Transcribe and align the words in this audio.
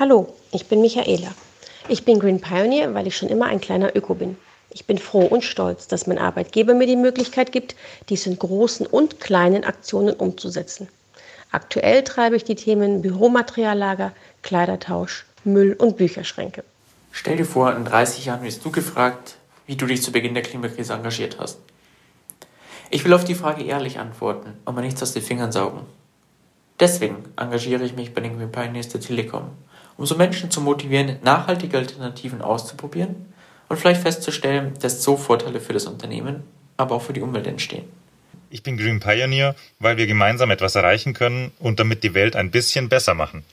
Hallo, 0.00 0.34
ich 0.50 0.66
bin 0.66 0.80
Michaela. 0.80 1.30
Ich 1.86 2.06
bin 2.06 2.18
Green 2.18 2.40
Pioneer, 2.40 2.94
weil 2.94 3.06
ich 3.06 3.18
schon 3.18 3.28
immer 3.28 3.48
ein 3.48 3.60
kleiner 3.60 3.94
Öko 3.94 4.14
bin. 4.14 4.38
Ich 4.70 4.86
bin 4.86 4.96
froh 4.96 5.26
und 5.26 5.44
stolz, 5.44 5.88
dass 5.88 6.06
mein 6.06 6.16
Arbeitgeber 6.16 6.72
mir 6.72 6.86
die 6.86 6.96
Möglichkeit 6.96 7.52
gibt, 7.52 7.76
dies 8.08 8.24
in 8.24 8.38
großen 8.38 8.86
und 8.86 9.20
kleinen 9.20 9.62
Aktionen 9.62 10.14
umzusetzen. 10.14 10.88
Aktuell 11.52 12.02
treibe 12.02 12.34
ich 12.34 12.44
die 12.44 12.54
Themen 12.54 13.02
Büromateriallager, 13.02 14.12
Kleidertausch, 14.40 15.26
Müll 15.44 15.74
und 15.74 15.98
Bücherschränke. 15.98 16.64
Stell 17.12 17.36
dir 17.36 17.44
vor, 17.44 17.76
in 17.76 17.84
30 17.84 18.24
Jahren 18.24 18.42
wirst 18.42 18.64
du 18.64 18.70
gefragt, 18.70 19.34
wie 19.66 19.76
du 19.76 19.84
dich 19.84 20.02
zu 20.02 20.12
Beginn 20.12 20.32
der 20.32 20.44
Klimakrise 20.44 20.94
engagiert 20.94 21.36
hast. 21.38 21.58
Ich 22.88 23.04
will 23.04 23.12
auf 23.12 23.24
die 23.24 23.34
Frage 23.34 23.64
ehrlich 23.64 23.98
antworten 23.98 24.54
und 24.64 24.74
mir 24.74 24.80
nichts 24.80 25.02
aus 25.02 25.12
den 25.12 25.22
Fingern 25.22 25.52
saugen. 25.52 25.82
Deswegen 26.80 27.16
engagiere 27.36 27.84
ich 27.84 27.94
mich 27.94 28.14
bei 28.14 28.22
den 28.22 28.38
Green 28.38 28.50
Pioneers 28.50 28.88
der 28.88 29.02
Telekom, 29.02 29.50
um 30.00 30.06
so 30.06 30.16
Menschen 30.16 30.50
zu 30.50 30.62
motivieren, 30.62 31.18
nachhaltige 31.22 31.76
Alternativen 31.76 32.40
auszuprobieren 32.40 33.16
und 33.68 33.76
vielleicht 33.76 34.00
festzustellen, 34.00 34.72
dass 34.80 35.02
so 35.02 35.18
Vorteile 35.18 35.60
für 35.60 35.74
das 35.74 35.84
Unternehmen, 35.84 36.42
aber 36.78 36.94
auch 36.94 37.02
für 37.02 37.12
die 37.12 37.20
Umwelt 37.20 37.46
entstehen. 37.46 37.84
Ich 38.48 38.62
bin 38.62 38.78
Green 38.78 38.98
Pioneer, 38.98 39.54
weil 39.78 39.98
wir 39.98 40.06
gemeinsam 40.06 40.50
etwas 40.50 40.74
erreichen 40.74 41.12
können 41.12 41.52
und 41.58 41.80
damit 41.80 42.02
die 42.02 42.14
Welt 42.14 42.34
ein 42.34 42.50
bisschen 42.50 42.88
besser 42.88 43.12
machen. 43.12 43.44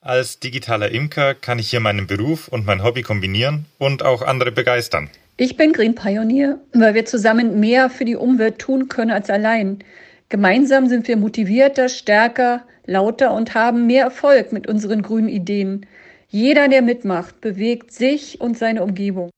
Als 0.00 0.40
digitaler 0.40 0.90
Imker 0.90 1.32
kann 1.32 1.60
ich 1.60 1.70
hier 1.70 1.78
meinen 1.80 2.08
Beruf 2.08 2.48
und 2.48 2.66
mein 2.66 2.82
Hobby 2.82 3.02
kombinieren 3.02 3.66
und 3.78 4.02
auch 4.02 4.20
andere 4.22 4.50
begeistern. 4.50 5.10
Ich 5.36 5.56
bin 5.56 5.72
Green 5.72 5.94
Pioneer, 5.94 6.58
weil 6.72 6.94
wir 6.94 7.04
zusammen 7.04 7.60
mehr 7.60 7.88
für 7.88 8.04
die 8.04 8.16
Umwelt 8.16 8.58
tun 8.58 8.88
können 8.88 9.12
als 9.12 9.30
allein. 9.30 9.78
Gemeinsam 10.28 10.86
sind 10.88 11.06
wir 11.06 11.16
motivierter, 11.16 11.88
stärker, 11.88 12.64
lauter 12.86 13.34
und 13.34 13.54
haben 13.54 13.86
mehr 13.86 14.04
Erfolg 14.04 14.52
mit 14.52 14.66
unseren 14.66 15.02
grünen 15.02 15.28
Ideen. 15.28 15.86
Jeder, 16.28 16.68
der 16.68 16.82
mitmacht, 16.82 17.40
bewegt 17.40 17.92
sich 17.92 18.40
und 18.40 18.58
seine 18.58 18.82
Umgebung. 18.82 19.30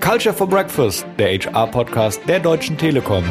Culture 0.00 0.34
for 0.34 0.48
Breakfast, 0.48 1.04
der 1.18 1.38
HR-Podcast 1.38 2.20
der 2.28 2.40
Deutschen 2.40 2.78
Telekom. 2.78 3.24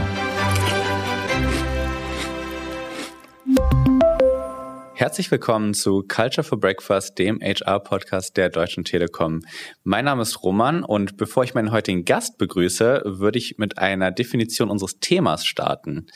Herzlich 5.06 5.30
willkommen 5.30 5.76
zu 5.76 6.02
Culture 6.02 6.44
for 6.44 6.60
Breakfast, 6.60 7.20
dem 7.20 7.40
HR-Podcast 7.40 8.36
der 8.38 8.50
Deutschen 8.50 8.86
Telekom. 8.86 9.42
Mein 9.84 10.06
Name 10.06 10.24
ist 10.24 10.44
Roman 10.44 10.84
und 10.84 11.16
bevor 11.16 11.44
ich 11.44 11.54
meinen 11.54 11.72
heutigen 11.72 12.06
Gast 12.06 12.40
begrüße, 12.40 13.04
würde 13.06 13.38
ich 13.38 13.60
mit 13.60 13.78
einer 13.78 14.10
Definition 14.10 14.72
unseres 14.72 14.98
Themas 15.00 15.46
starten. 15.46 16.08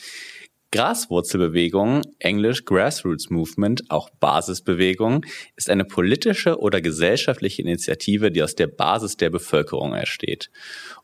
Graswurzelbewegung, 0.71 2.01
englisch 2.17 2.65
Grassroots 2.65 3.29
Movement, 3.29 3.91
auch 3.91 4.09
Basisbewegung, 4.19 5.23
ist 5.55 5.69
eine 5.69 5.85
politische 5.85 6.57
oder 6.57 6.81
gesellschaftliche 6.81 7.61
Initiative, 7.61 8.31
die 8.31 8.41
aus 8.41 8.55
der 8.55 8.67
Basis 8.67 9.17
der 9.17 9.29
Bevölkerung 9.29 9.93
entsteht. 9.93 10.49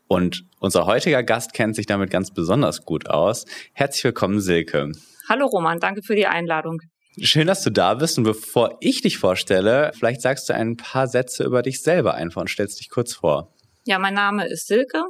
Und 0.08 0.44
unser 0.59 0.88
heutiger 0.88 1.22
Gast 1.22 1.53
kennt 1.53 1.75
sich 1.75 1.86
damit 1.86 2.09
ganz 2.09 2.33
besonders 2.33 2.83
gut 2.83 3.08
aus. 3.11 3.45
Herzlich 3.73 4.05
willkommen, 4.05 4.39
Silke. 4.39 4.92
Hallo 5.30 5.45
Roman, 5.45 5.80
danke 5.80 6.02
für 6.02 6.16
die 6.16 6.25
Einladung. 6.25 6.80
Schön, 7.21 7.47
dass 7.47 7.63
du 7.63 7.69
da 7.69 7.94
bist. 7.94 8.17
Und 8.17 8.25
bevor 8.25 8.77
ich 8.81 9.02
dich 9.02 9.17
vorstelle, 9.17 9.91
vielleicht 9.97 10.21
sagst 10.21 10.49
du 10.49 10.53
ein 10.53 10.75
paar 10.75 11.08
Sätze 11.08 11.44
über 11.44 11.61
dich 11.61 11.81
selber 11.81 12.13
einfach 12.13 12.41
und 12.41 12.49
stellst 12.49 12.80
dich 12.80 12.89
kurz 12.89 13.13
vor. 13.13 13.53
Ja, 13.85 13.99
mein 13.99 14.13
Name 14.13 14.47
ist 14.47 14.67
Silke. 14.67 15.03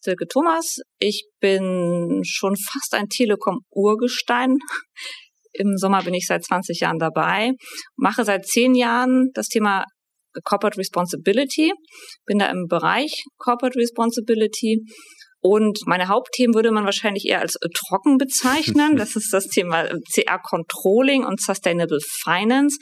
Silke 0.00 0.26
Thomas. 0.26 0.78
Ich 0.98 1.28
bin 1.40 2.22
schon 2.24 2.54
fast 2.56 2.94
ein 2.94 3.08
Telekom-Urgestein. 3.08 4.56
Im 5.52 5.76
Sommer 5.76 6.02
bin 6.04 6.14
ich 6.14 6.26
seit 6.26 6.44
20 6.44 6.80
Jahren 6.80 6.98
dabei, 6.98 7.52
mache 7.96 8.24
seit 8.24 8.46
zehn 8.46 8.74
Jahren 8.74 9.30
das 9.34 9.48
Thema 9.48 9.84
Corporate 10.44 10.78
Responsibility, 10.78 11.72
bin 12.26 12.38
da 12.38 12.46
im 12.50 12.66
Bereich 12.68 13.24
Corporate 13.38 13.76
Responsibility 13.76 14.84
und 15.40 15.80
meine 15.86 16.08
Hauptthemen 16.08 16.54
würde 16.54 16.72
man 16.72 16.84
wahrscheinlich 16.84 17.26
eher 17.26 17.40
als 17.40 17.58
trocken 17.74 18.18
bezeichnen. 18.18 18.96
Das 18.98 19.16
ist 19.16 19.32
das 19.32 19.46
Thema 19.46 19.84
CR 20.12 20.40
Controlling 20.42 21.24
und 21.24 21.40
Sustainable 21.40 22.00
Finance. 22.24 22.78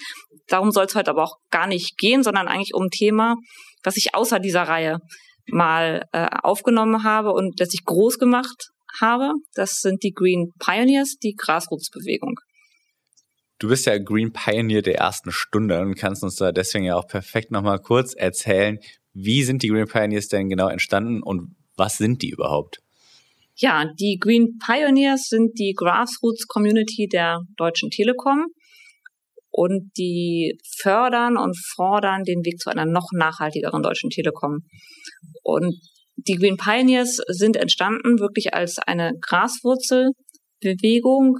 Darum 0.48 0.70
soll 0.70 0.86
es 0.86 0.94
heute 0.94 1.10
aber 1.10 1.24
auch 1.24 1.36
gar 1.50 1.66
nicht 1.66 1.98
gehen, 1.98 2.22
sondern 2.22 2.48
eigentlich 2.48 2.74
um 2.74 2.84
ein 2.84 2.90
Thema, 2.90 3.36
was 3.82 3.96
ich 3.96 4.14
außer 4.14 4.38
dieser 4.38 4.62
Reihe 4.62 4.98
mal 5.48 6.04
äh, 6.12 6.26
aufgenommen 6.42 7.04
habe 7.04 7.32
und 7.32 7.60
das 7.60 7.74
ich 7.74 7.84
groß 7.84 8.18
gemacht 8.18 8.70
habe. 9.00 9.32
Das 9.54 9.80
sind 9.80 10.02
die 10.02 10.12
Green 10.12 10.52
Pioneers, 10.58 11.16
die 11.22 11.34
Grasrootsbewegung. 11.36 12.34
Du 13.58 13.68
bist 13.68 13.86
ja 13.86 13.98
Green 13.98 14.32
Pioneer 14.32 14.82
der 14.82 14.96
ersten 14.96 15.32
Stunde 15.32 15.80
und 15.80 15.94
kannst 15.94 16.22
uns 16.22 16.36
da 16.36 16.52
deswegen 16.52 16.84
ja 16.84 16.96
auch 16.96 17.06
perfekt 17.06 17.50
nochmal 17.50 17.78
kurz 17.78 18.14
erzählen, 18.14 18.78
wie 19.12 19.42
sind 19.44 19.62
die 19.62 19.68
Green 19.68 19.86
Pioneers 19.86 20.28
denn 20.28 20.48
genau 20.48 20.68
entstanden 20.68 21.22
und 21.22 21.56
was 21.76 21.98
sind 21.98 22.22
die 22.22 22.30
überhaupt? 22.30 22.78
Ja, 23.58 23.90
die 23.98 24.18
Green 24.20 24.58
Pioneers 24.58 25.28
sind 25.28 25.58
die 25.58 25.72
Grassroots 25.74 26.46
Community 26.46 27.08
der 27.10 27.40
Deutschen 27.56 27.88
Telekom 27.90 28.48
und 29.50 29.92
die 29.96 30.58
fördern 30.78 31.38
und 31.38 31.56
fordern 31.74 32.24
den 32.24 32.44
Weg 32.44 32.58
zu 32.58 32.68
einer 32.68 32.84
noch 32.84 33.08
nachhaltigeren 33.12 33.82
Deutschen 33.82 34.10
Telekom. 34.10 34.58
Und 35.42 35.74
die 36.16 36.36
Green 36.36 36.58
Pioneers 36.58 37.16
sind 37.28 37.56
entstanden 37.56 38.20
wirklich 38.20 38.52
als 38.52 38.78
eine 38.78 39.12
Graswurzelbewegung. 39.22 41.38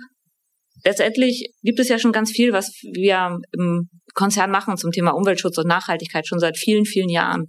Letztendlich 0.84 1.52
gibt 1.62 1.80
es 1.80 1.88
ja 1.88 1.98
schon 1.98 2.12
ganz 2.12 2.30
viel, 2.30 2.54
was 2.54 2.70
wir 2.94 3.38
im 3.52 3.90
Konzern 4.14 4.50
machen 4.50 4.78
zum 4.78 4.92
Thema 4.92 5.10
Umweltschutz 5.10 5.58
und 5.58 5.66
Nachhaltigkeit 5.66 6.26
schon 6.26 6.38
seit 6.38 6.56
vielen, 6.56 6.86
vielen 6.86 7.10
Jahren. 7.10 7.44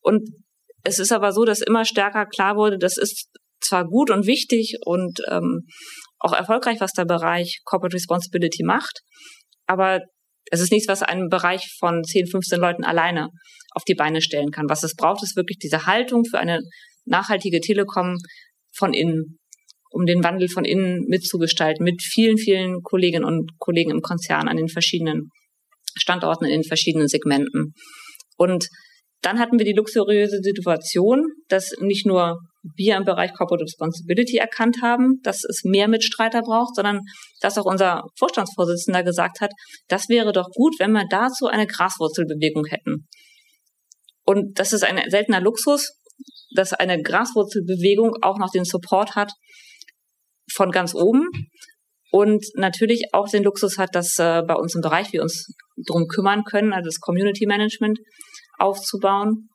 Und 0.00 0.28
es 0.86 0.98
ist 0.98 1.12
aber 1.12 1.32
so, 1.32 1.44
dass 1.44 1.60
immer 1.60 1.84
stärker 1.84 2.26
klar 2.26 2.56
wurde, 2.56 2.78
das 2.78 2.96
ist 2.96 3.28
zwar 3.60 3.84
gut 3.84 4.10
und 4.10 4.26
wichtig 4.26 4.76
und 4.84 5.20
ähm, 5.30 5.66
auch 6.18 6.32
erfolgreich, 6.32 6.80
was 6.80 6.92
der 6.92 7.04
Bereich 7.04 7.60
Corporate 7.64 7.94
Responsibility 7.94 8.62
macht, 8.64 9.00
aber 9.66 10.00
es 10.50 10.60
ist 10.60 10.70
nichts, 10.70 10.88
was 10.88 11.02
einen 11.02 11.28
Bereich 11.28 11.66
von 11.78 12.04
10, 12.04 12.28
15 12.28 12.60
Leuten 12.60 12.84
alleine 12.84 13.30
auf 13.72 13.82
die 13.82 13.94
Beine 13.94 14.22
stellen 14.22 14.52
kann. 14.52 14.68
Was 14.68 14.84
es 14.84 14.94
braucht, 14.94 15.22
ist 15.24 15.36
wirklich 15.36 15.58
diese 15.58 15.86
Haltung 15.86 16.24
für 16.24 16.38
eine 16.38 16.60
nachhaltige 17.04 17.60
Telekom 17.60 18.16
von 18.72 18.94
innen, 18.94 19.38
um 19.90 20.06
den 20.06 20.22
Wandel 20.22 20.48
von 20.48 20.64
innen 20.64 21.04
mitzugestalten, 21.08 21.82
mit 21.82 22.00
vielen, 22.00 22.38
vielen 22.38 22.82
Kolleginnen 22.82 23.24
und 23.24 23.58
Kollegen 23.58 23.90
im 23.90 24.02
Konzern 24.02 24.46
an 24.46 24.56
den 24.56 24.68
verschiedenen 24.68 25.30
Standorten, 25.96 26.44
in 26.44 26.52
den 26.52 26.64
verschiedenen 26.64 27.08
Segmenten. 27.08 27.72
Und 28.36 28.68
dann 29.22 29.38
hatten 29.38 29.58
wir 29.58 29.64
die 29.64 29.72
luxuriöse 29.72 30.40
Situation, 30.42 31.26
dass 31.48 31.70
nicht 31.80 32.06
nur 32.06 32.38
wir 32.76 32.96
im 32.96 33.04
Bereich 33.04 33.32
Corporate 33.32 33.64
Responsibility 33.64 34.36
erkannt 34.36 34.78
haben, 34.82 35.20
dass 35.22 35.44
es 35.44 35.62
mehr 35.64 35.88
Mitstreiter 35.88 36.42
braucht, 36.42 36.74
sondern 36.74 37.00
dass 37.40 37.58
auch 37.58 37.64
unser 37.64 38.04
Vorstandsvorsitzender 38.18 39.02
gesagt 39.02 39.40
hat, 39.40 39.52
das 39.88 40.08
wäre 40.08 40.32
doch 40.32 40.48
gut, 40.54 40.74
wenn 40.78 40.92
wir 40.92 41.04
dazu 41.08 41.46
eine 41.46 41.66
Graswurzelbewegung 41.66 42.66
hätten. 42.66 43.06
Und 44.24 44.58
das 44.58 44.72
ist 44.72 44.84
ein 44.84 45.00
seltener 45.08 45.40
Luxus, 45.40 45.92
dass 46.54 46.72
eine 46.72 47.00
Graswurzelbewegung 47.00 48.14
auch 48.22 48.38
noch 48.38 48.50
den 48.50 48.64
Support 48.64 49.14
hat 49.14 49.30
von 50.52 50.70
ganz 50.70 50.94
oben 50.94 51.28
und 52.10 52.44
natürlich 52.54 53.04
auch 53.12 53.28
den 53.28 53.42
Luxus 53.42 53.78
hat, 53.78 53.94
dass 53.94 54.18
äh, 54.18 54.42
bei 54.46 54.54
uns 54.54 54.74
im 54.74 54.80
Bereich 54.80 55.12
wir 55.12 55.22
uns 55.22 55.54
drum 55.86 56.06
kümmern 56.06 56.44
können, 56.44 56.72
also 56.72 56.86
das 56.86 57.00
Community 57.00 57.46
Management 57.46 57.98
aufzubauen. 58.58 59.48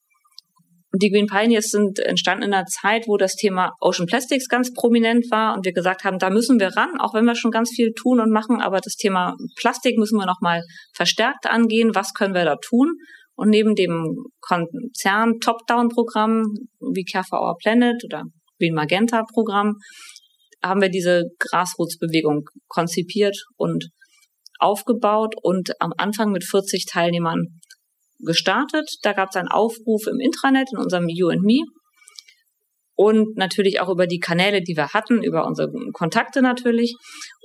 Und 0.94 1.02
die 1.02 1.10
Green 1.10 1.28
Pioneers 1.28 1.70
sind 1.70 2.00
entstanden 2.00 2.44
in 2.44 2.54
einer 2.54 2.66
Zeit, 2.66 3.08
wo 3.08 3.16
das 3.16 3.36
Thema 3.36 3.72
Ocean 3.80 4.08
Plastics 4.08 4.50
ganz 4.50 4.74
prominent 4.74 5.26
war 5.32 5.56
und 5.56 5.66
wir 5.66 5.72
gesagt 5.72 6.04
haben, 6.04 6.20
da 6.20 6.30
müssen 6.30 6.60
wir 6.60 6.76
ran, 6.76 7.00
auch 7.00 7.14
wenn 7.14 7.24
wir 7.24 7.36
schon 7.36 7.52
ganz 7.52 7.72
viel 7.74 7.94
tun 7.94 8.20
und 8.20 8.30
machen, 8.30 8.60
aber 8.60 8.82
das 8.82 8.96
Thema 8.96 9.36
Plastik 9.58 9.98
müssen 9.98 10.18
wir 10.18 10.26
nochmal 10.26 10.64
verstärkt 10.94 11.48
angehen. 11.48 11.96
Was 11.96 12.14
können 12.14 12.34
wir 12.34 12.44
da 12.44 12.58
tun? 12.58 12.98
Und 13.36 13.50
neben 13.50 13.76
dem 13.76 14.26
Konzern 14.42 15.40
Top-Down-Programm 15.40 16.44
wie 16.94 17.06
Care 17.06 17.24
for 17.28 17.42
Our 17.42 17.56
Planet 17.58 18.04
oder 18.04 18.26
Green 18.60 18.76
Magenta 18.76 19.24
Programm 19.34 19.78
haben 20.62 20.82
wir 20.82 20.90
diese 20.90 21.24
Grassroots-Bewegung 21.40 22.50
konzipiert 22.68 23.38
und 23.56 23.90
aufgebaut 24.60 25.36
und 25.42 25.72
am 25.80 25.92
Anfang 25.98 26.32
mit 26.32 26.44
40 26.44 26.86
Teilnehmern 26.86 27.60
gestartet. 28.24 28.90
Da 29.04 29.14
gab 29.14 29.30
es 29.30 29.36
einen 29.36 29.48
Aufruf 29.48 30.08
im 30.08 30.20
Intranet, 30.20 30.70
in 30.72 30.80
unserem 30.80 31.08
You 31.08 31.30
and 31.30 31.44
Me. 31.44 31.60
Und 32.96 33.36
natürlich 33.36 33.82
auch 33.82 33.90
über 33.90 34.06
die 34.06 34.20
Kanäle, 34.20 34.62
die 34.62 34.76
wir 34.76 34.90
hatten, 34.90 35.24
über 35.24 35.46
unsere 35.48 35.72
Kontakte 35.94 36.42
natürlich. 36.42 36.96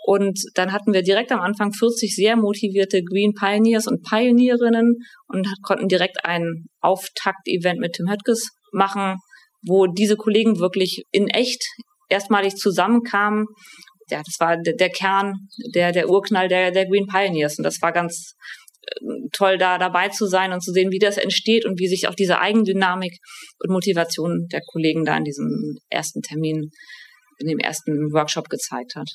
Und 0.05 0.39
dann 0.55 0.73
hatten 0.73 0.93
wir 0.93 1.03
direkt 1.03 1.33
am 1.33 1.41
Anfang 1.41 1.73
40 1.73 2.15
sehr 2.15 2.37
motivierte 2.37 3.03
Green 3.03 3.33
Pioneers 3.33 3.87
und 3.87 4.03
Pionierinnen 4.03 4.97
und 5.29 5.49
konnten 5.63 5.89
direkt 5.89 6.25
ein 6.25 6.67
Auftakt-Event 6.81 7.81
mit 7.81 7.95
Tim 7.95 8.11
Höttges 8.11 8.51
machen, 8.73 9.17
wo 9.67 9.87
diese 9.87 10.17
Kollegen 10.17 10.59
wirklich 10.59 11.03
in 11.11 11.29
echt 11.29 11.65
erstmalig 12.09 12.57
zusammenkamen 12.57 13.47
ja, 14.11 14.23
das 14.25 14.37
war 14.39 14.57
der, 14.57 14.91
Kern, 14.91 15.49
der, 15.75 15.93
der 15.93 16.09
Urknall 16.09 16.49
der, 16.49 16.71
der 16.71 16.87
Green 16.87 17.07
Pioneers. 17.07 17.59
Und 17.59 17.65
das 17.65 17.83
war 17.83 17.93
ganz 17.93 18.35
toll, 19.33 19.59
da 19.59 19.79
dabei 19.79 20.09
zu 20.09 20.27
sein 20.27 20.53
und 20.53 20.63
zu 20.63 20.73
sehen, 20.73 20.91
wie 20.91 20.99
das 20.99 21.17
entsteht 21.17 21.65
und 21.65 21.79
wie 21.79 21.89
sich 21.89 22.09
auch 22.09 22.15
diese 22.15 22.39
Eigendynamik 22.39 23.19
und 23.59 23.73
Motivation 23.73 24.47
der 24.51 24.61
Kollegen 24.67 25.05
da 25.05 25.17
in 25.17 25.25
diesem 25.25 25.79
ersten 25.89 26.23
Termin, 26.23 26.71
in 27.39 27.49
dem 27.49 27.59
ersten 27.59 28.13
Workshop 28.13 28.49
gezeigt 28.49 28.95
hat. 28.97 29.09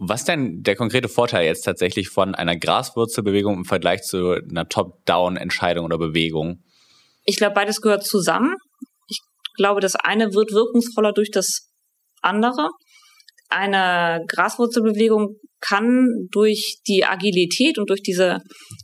Was 0.00 0.24
denn 0.24 0.62
der 0.62 0.76
konkrete 0.76 1.08
Vorteil 1.08 1.44
jetzt 1.44 1.62
tatsächlich 1.62 2.08
von 2.08 2.34
einer 2.34 2.56
Graswurzelbewegung 2.56 3.56
im 3.56 3.64
Vergleich 3.64 4.02
zu 4.02 4.32
einer 4.32 4.68
Top-Down-Entscheidung 4.68 5.86
oder 5.86 5.98
Bewegung? 5.98 6.62
Ich 7.24 7.36
glaube, 7.36 7.54
beides 7.54 7.80
gehört 7.80 8.04
zusammen. 8.04 8.54
Ich 9.08 9.18
glaube, 9.56 9.80
das 9.80 9.96
eine 9.96 10.34
wird 10.34 10.52
wirkungsvoller 10.52 11.12
durch 11.12 11.30
das 11.32 11.72
andere. 12.22 12.68
Eine 13.48 14.24
Graswurzelbewegung 14.28 15.36
kann 15.60 16.28
durch 16.30 16.78
die 16.86 17.04
Agilität 17.04 17.78
und 17.78 17.90
durch 17.90 18.02
diese 18.02 18.38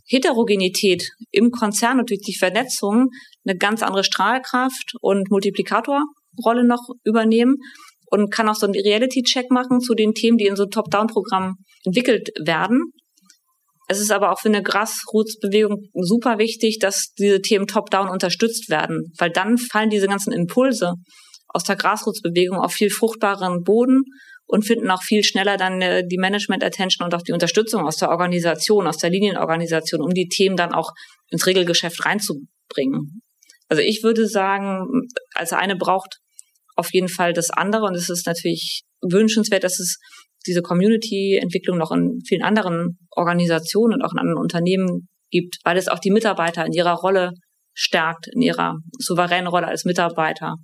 Heterogenität 0.07 1.09
im 1.31 1.51
Konzern 1.51 1.99
und 1.99 2.09
durch 2.09 2.21
die 2.21 2.35
Vernetzung 2.35 3.09
eine 3.47 3.57
ganz 3.57 3.83
andere 3.83 4.03
Strahlkraft 4.03 4.93
und 5.01 5.29
Multiplikatorrolle 5.29 6.65
noch 6.65 6.89
übernehmen 7.03 7.55
und 8.07 8.31
kann 8.31 8.49
auch 8.49 8.55
so 8.55 8.65
einen 8.65 8.75
Reality-Check 8.75 9.51
machen 9.51 9.79
zu 9.79 9.93
den 9.93 10.13
Themen, 10.13 10.37
die 10.37 10.47
in 10.47 10.55
so 10.55 10.65
Top-Down-Programmen 10.65 11.55
entwickelt 11.85 12.29
werden. 12.43 12.91
Es 13.87 13.99
ist 13.99 14.11
aber 14.11 14.31
auch 14.31 14.39
für 14.39 14.49
eine 14.49 14.63
Grassroots-Bewegung 14.63 15.89
super 15.93 16.39
wichtig, 16.39 16.79
dass 16.79 17.13
diese 17.19 17.41
Themen 17.41 17.67
top-down 17.67 18.09
unterstützt 18.09 18.69
werden, 18.69 19.13
weil 19.19 19.29
dann 19.29 19.57
fallen 19.57 19.91
diese 19.91 20.07
ganzen 20.07 20.33
Impulse 20.33 20.93
aus 21.47 21.63
der 21.63 21.75
Grassroots-Bewegung 21.75 22.57
auf 22.57 22.73
viel 22.73 22.89
fruchtbaren 22.89 23.63
Boden 23.63 24.03
und 24.47 24.63
finden 24.63 24.89
auch 24.91 25.01
viel 25.01 25.23
schneller 25.23 25.57
dann 25.57 25.81
äh, 25.81 26.03
die 26.07 26.17
Management-Attention 26.17 27.05
und 27.05 27.15
auch 27.15 27.21
die 27.21 27.33
Unterstützung 27.33 27.85
aus 27.85 27.97
der 27.97 28.09
Organisation, 28.09 28.87
aus 28.87 28.97
der 28.97 29.09
Linienorganisation, 29.09 30.01
um 30.01 30.11
die 30.11 30.27
Themen 30.27 30.55
dann 30.55 30.73
auch 30.73 30.91
ins 31.29 31.45
Regelgeschäft 31.47 32.05
reinzubringen. 32.05 33.21
Also 33.67 33.81
ich 33.81 34.03
würde 34.03 34.27
sagen, 34.27 34.85
als 35.33 35.53
eine 35.53 35.75
braucht 35.75 36.19
auf 36.75 36.93
jeden 36.93 37.07
Fall 37.07 37.33
das 37.33 37.49
andere. 37.49 37.85
Und 37.85 37.95
es 37.95 38.09
ist 38.09 38.27
natürlich 38.27 38.83
wünschenswert, 39.01 39.63
dass 39.63 39.79
es 39.79 39.97
diese 40.45 40.61
Community-Entwicklung 40.61 41.77
noch 41.77 41.91
in 41.91 42.19
vielen 42.27 42.43
anderen 42.43 42.99
Organisationen 43.11 43.95
und 43.95 44.03
auch 44.03 44.13
in 44.13 44.19
anderen 44.19 44.39
Unternehmen 44.39 45.07
gibt, 45.31 45.57
weil 45.63 45.77
es 45.77 45.87
auch 45.87 45.99
die 45.99 46.11
Mitarbeiter 46.11 46.65
in 46.65 46.73
ihrer 46.73 46.93
Rolle 46.93 47.31
stärkt, 47.73 48.27
in 48.31 48.41
ihrer 48.41 48.75
souveränen 48.99 49.47
Rolle 49.47 49.67
als 49.67 49.85
Mitarbeiter 49.85 50.55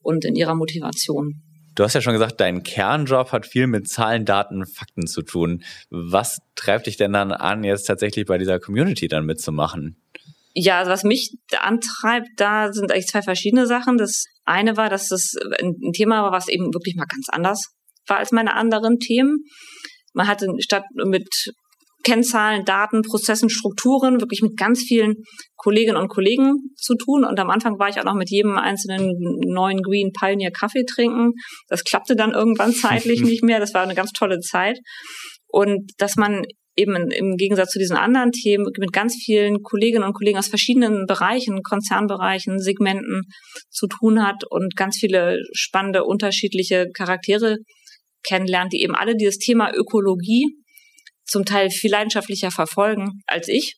und 0.00 0.24
in 0.24 0.34
ihrer 0.34 0.54
Motivation. 0.54 1.42
Du 1.76 1.84
hast 1.84 1.92
ja 1.92 2.00
schon 2.00 2.14
gesagt, 2.14 2.40
dein 2.40 2.62
Kernjob 2.62 3.32
hat 3.32 3.46
viel 3.46 3.66
mit 3.66 3.86
Zahlen, 3.86 4.24
Daten, 4.24 4.64
Fakten 4.66 5.06
zu 5.06 5.20
tun. 5.20 5.62
Was 5.90 6.38
treibt 6.54 6.86
dich 6.86 6.96
denn 6.96 7.12
dann 7.12 7.32
an, 7.32 7.64
jetzt 7.64 7.84
tatsächlich 7.84 8.24
bei 8.24 8.38
dieser 8.38 8.58
Community 8.58 9.08
dann 9.08 9.26
mitzumachen? 9.26 9.96
Ja, 10.54 10.78
also 10.78 10.90
was 10.90 11.04
mich 11.04 11.36
antreibt, 11.60 12.28
da 12.38 12.72
sind 12.72 12.90
eigentlich 12.90 13.08
zwei 13.08 13.20
verschiedene 13.20 13.66
Sachen. 13.66 13.98
Das 13.98 14.24
eine 14.46 14.78
war, 14.78 14.88
dass 14.88 15.08
das 15.08 15.34
ein 15.60 15.92
Thema 15.92 16.22
war, 16.22 16.32
was 16.32 16.48
eben 16.48 16.72
wirklich 16.72 16.96
mal 16.96 17.04
ganz 17.04 17.28
anders 17.28 17.66
war 18.06 18.16
als 18.16 18.32
meine 18.32 18.54
anderen 18.54 18.98
Themen. 18.98 19.44
Man 20.14 20.28
hatte 20.28 20.48
statt 20.60 20.84
mit 20.94 21.28
Kennzahlen, 22.06 22.64
Daten, 22.64 23.02
Prozessen, 23.02 23.50
Strukturen 23.50 24.20
wirklich 24.20 24.40
mit 24.40 24.56
ganz 24.56 24.82
vielen 24.82 25.16
Kolleginnen 25.56 25.96
und 25.96 26.08
Kollegen 26.08 26.54
zu 26.76 26.94
tun. 26.94 27.24
Und 27.24 27.40
am 27.40 27.50
Anfang 27.50 27.80
war 27.80 27.88
ich 27.88 27.98
auch 27.98 28.04
noch 28.04 28.14
mit 28.14 28.30
jedem 28.30 28.56
einzelnen 28.58 29.12
neuen 29.44 29.82
Green 29.82 30.12
Pioneer 30.12 30.52
Kaffee 30.52 30.84
trinken. 30.84 31.32
Das 31.68 31.82
klappte 31.82 32.14
dann 32.14 32.32
irgendwann 32.32 32.72
zeitlich 32.72 33.20
nicht 33.22 33.42
mehr. 33.42 33.58
Das 33.58 33.74
war 33.74 33.82
eine 33.82 33.96
ganz 33.96 34.12
tolle 34.12 34.38
Zeit. 34.38 34.78
Und 35.48 35.90
dass 35.98 36.14
man 36.14 36.44
eben 36.76 37.10
im 37.10 37.36
Gegensatz 37.36 37.70
zu 37.70 37.80
diesen 37.80 37.96
anderen 37.96 38.30
Themen 38.30 38.66
mit 38.78 38.92
ganz 38.92 39.16
vielen 39.16 39.62
Kolleginnen 39.62 40.04
und 40.04 40.12
Kollegen 40.12 40.38
aus 40.38 40.48
verschiedenen 40.48 41.06
Bereichen, 41.06 41.62
Konzernbereichen, 41.62 42.60
Segmenten 42.60 43.22
zu 43.68 43.88
tun 43.88 44.24
hat 44.24 44.44
und 44.48 44.76
ganz 44.76 44.98
viele 45.00 45.40
spannende, 45.54 46.04
unterschiedliche 46.04 46.86
Charaktere 46.94 47.56
kennenlernt, 48.28 48.72
die 48.72 48.82
eben 48.82 48.94
alle 48.94 49.16
dieses 49.16 49.38
Thema 49.38 49.74
Ökologie 49.74 50.54
zum 51.26 51.44
Teil 51.44 51.70
viel 51.70 51.90
leidenschaftlicher 51.90 52.50
verfolgen 52.50 53.20
als 53.26 53.48
ich 53.48 53.76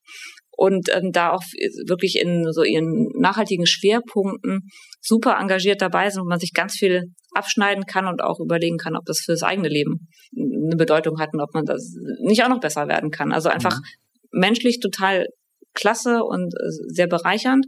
und 0.59 0.89
ähm, 0.93 1.13
da 1.13 1.31
auch 1.31 1.43
wirklich 1.87 2.19
in 2.19 2.45
so 2.51 2.65
ihren 2.65 3.09
nachhaltigen 3.17 3.65
Schwerpunkten 3.65 4.69
super 5.01 5.39
engagiert 5.41 5.81
dabei 5.81 6.11
sind, 6.11 6.23
wo 6.23 6.29
man 6.29 6.41
sich 6.41 6.53
ganz 6.53 6.75
viel 6.75 7.05
abschneiden 7.33 7.85
kann 7.85 8.07
und 8.07 8.23
auch 8.23 8.41
überlegen 8.41 8.77
kann, 8.77 8.97
ob 8.97 9.05
das 9.05 9.21
für 9.21 9.33
das 9.33 9.45
eigene 9.45 9.69
Leben 9.69 10.09
eine 10.37 10.77
Bedeutung 10.77 11.21
hat 11.21 11.31
und 11.33 11.41
ob 11.41 11.55
man 11.55 11.65
das 11.65 11.95
nicht 12.23 12.43
auch 12.43 12.49
noch 12.49 12.59
besser 12.59 12.89
werden 12.89 13.11
kann. 13.11 13.33
Also 13.33 13.49
einfach 13.49 13.77
mhm. 13.77 14.41
menschlich 14.41 14.81
total 14.81 15.27
klasse 15.75 16.25
und 16.25 16.53
äh, 16.55 16.71
sehr 16.89 17.07
bereichernd. 17.07 17.65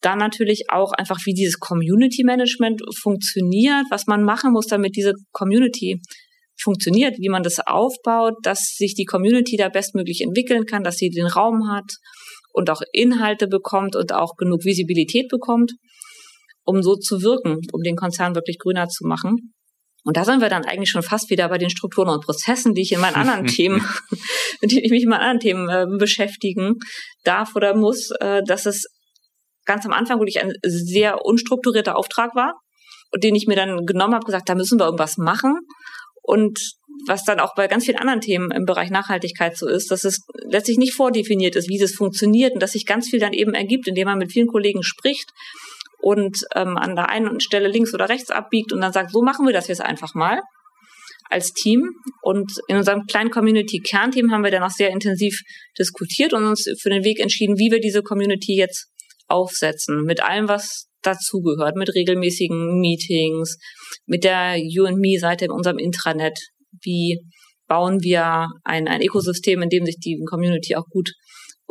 Dann 0.00 0.18
natürlich 0.18 0.70
auch 0.70 0.92
einfach, 0.92 1.18
wie 1.26 1.34
dieses 1.34 1.58
Community 1.58 2.24
Management 2.24 2.80
funktioniert, 3.02 3.84
was 3.90 4.06
man 4.06 4.22
machen 4.22 4.52
muss, 4.52 4.66
damit 4.66 4.96
diese 4.96 5.12
Community 5.32 6.00
funktioniert, 6.62 7.16
wie 7.18 7.28
man 7.28 7.42
das 7.42 7.58
aufbaut, 7.60 8.34
dass 8.42 8.74
sich 8.76 8.94
die 8.94 9.04
Community 9.04 9.56
da 9.56 9.68
bestmöglich 9.68 10.22
entwickeln 10.22 10.66
kann, 10.66 10.84
dass 10.84 10.96
sie 10.96 11.10
den 11.10 11.26
Raum 11.26 11.70
hat 11.70 11.92
und 12.52 12.70
auch 12.70 12.82
Inhalte 12.92 13.46
bekommt 13.46 13.96
und 13.96 14.12
auch 14.12 14.36
genug 14.36 14.64
Visibilität 14.64 15.28
bekommt, 15.28 15.72
um 16.64 16.82
so 16.82 16.96
zu 16.96 17.22
wirken, 17.22 17.58
um 17.72 17.82
den 17.82 17.96
Konzern 17.96 18.34
wirklich 18.34 18.58
grüner 18.58 18.88
zu 18.88 19.06
machen. 19.06 19.52
Und 20.02 20.16
da 20.16 20.24
sind 20.24 20.40
wir 20.40 20.48
dann 20.48 20.64
eigentlich 20.64 20.90
schon 20.90 21.02
fast 21.02 21.28
wieder 21.30 21.48
bei 21.48 21.58
den 21.58 21.68
Strukturen 21.68 22.08
und 22.08 22.24
Prozessen, 22.24 22.74
die 22.74 22.82
ich 22.82 22.92
in 22.92 23.00
meinen 23.00 23.16
anderen 23.16 23.46
Themen, 23.46 23.84
mit 24.60 24.72
denen 24.72 24.84
ich 24.84 24.90
mich 24.90 25.02
in 25.02 25.10
meinen 25.10 25.20
anderen 25.20 25.40
Themen 25.40 25.68
äh, 25.68 25.86
beschäftigen 25.98 26.76
darf 27.24 27.54
oder 27.54 27.76
muss, 27.76 28.10
äh, 28.20 28.42
dass 28.46 28.66
es 28.66 28.86
ganz 29.66 29.84
am 29.84 29.92
Anfang 29.92 30.18
wirklich 30.18 30.40
ein 30.40 30.52
sehr 30.62 31.24
unstrukturierter 31.24 31.96
Auftrag 31.96 32.34
war 32.34 32.54
und 33.12 33.22
den 33.22 33.34
ich 33.34 33.46
mir 33.46 33.56
dann 33.56 33.84
genommen 33.84 34.14
habe, 34.14 34.24
gesagt, 34.24 34.48
da 34.48 34.54
müssen 34.54 34.80
wir 34.80 34.86
irgendwas 34.86 35.18
machen 35.18 35.58
und 36.30 36.60
was 37.08 37.24
dann 37.24 37.40
auch 37.40 37.54
bei 37.56 37.66
ganz 37.66 37.86
vielen 37.86 37.98
anderen 37.98 38.20
Themen 38.20 38.52
im 38.52 38.64
Bereich 38.64 38.90
Nachhaltigkeit 38.90 39.56
so 39.56 39.66
ist, 39.66 39.90
dass 39.90 40.04
es 40.04 40.20
letztlich 40.48 40.78
nicht 40.78 40.94
vordefiniert 40.94 41.56
ist, 41.56 41.68
wie 41.68 41.78
das 41.78 41.92
funktioniert 41.92 42.52
und 42.54 42.62
dass 42.62 42.72
sich 42.72 42.86
ganz 42.86 43.08
viel 43.08 43.18
dann 43.18 43.32
eben 43.32 43.52
ergibt, 43.52 43.88
indem 43.88 44.06
man 44.06 44.18
mit 44.18 44.30
vielen 44.30 44.46
Kollegen 44.46 44.84
spricht 44.84 45.30
und 45.98 46.38
ähm, 46.54 46.76
an 46.76 46.94
der 46.94 47.08
einen 47.08 47.40
Stelle 47.40 47.66
links 47.66 47.94
oder 47.94 48.08
rechts 48.08 48.30
abbiegt 48.30 48.72
und 48.72 48.80
dann 48.80 48.92
sagt, 48.92 49.10
so 49.10 49.22
machen 49.22 49.44
wir 49.44 49.52
das 49.52 49.66
jetzt 49.66 49.80
einfach 49.80 50.14
mal 50.14 50.40
als 51.30 51.52
Team. 51.52 51.90
Und 52.22 52.52
in 52.68 52.76
unserem 52.76 53.06
kleinen 53.06 53.30
Community-Kernteam 53.30 54.30
haben 54.30 54.44
wir 54.44 54.52
dann 54.52 54.62
auch 54.62 54.70
sehr 54.70 54.90
intensiv 54.90 55.40
diskutiert 55.78 56.32
und 56.32 56.44
uns 56.44 56.64
für 56.80 56.90
den 56.90 57.02
Weg 57.02 57.18
entschieden, 57.18 57.58
wie 57.58 57.72
wir 57.72 57.80
diese 57.80 58.02
Community 58.02 58.56
jetzt 58.56 58.86
aufsetzen. 59.26 60.04
Mit 60.04 60.22
allem, 60.22 60.48
was 60.48 60.89
dazugehört, 61.02 61.76
mit 61.76 61.94
regelmäßigen 61.94 62.78
Meetings, 62.80 63.56
mit 64.06 64.24
der 64.24 64.56
You 64.56 64.84
and 64.84 64.98
Me-Seite 64.98 65.46
in 65.46 65.50
unserem 65.50 65.78
Intranet. 65.78 66.38
Wie 66.82 67.20
bauen 67.66 68.02
wir 68.02 68.48
ein, 68.64 68.88
ein 68.88 69.02
Ökosystem, 69.02 69.62
in 69.62 69.68
dem 69.68 69.84
sich 69.84 69.98
die 69.98 70.20
Community 70.28 70.76
auch 70.76 70.86
gut 70.90 71.10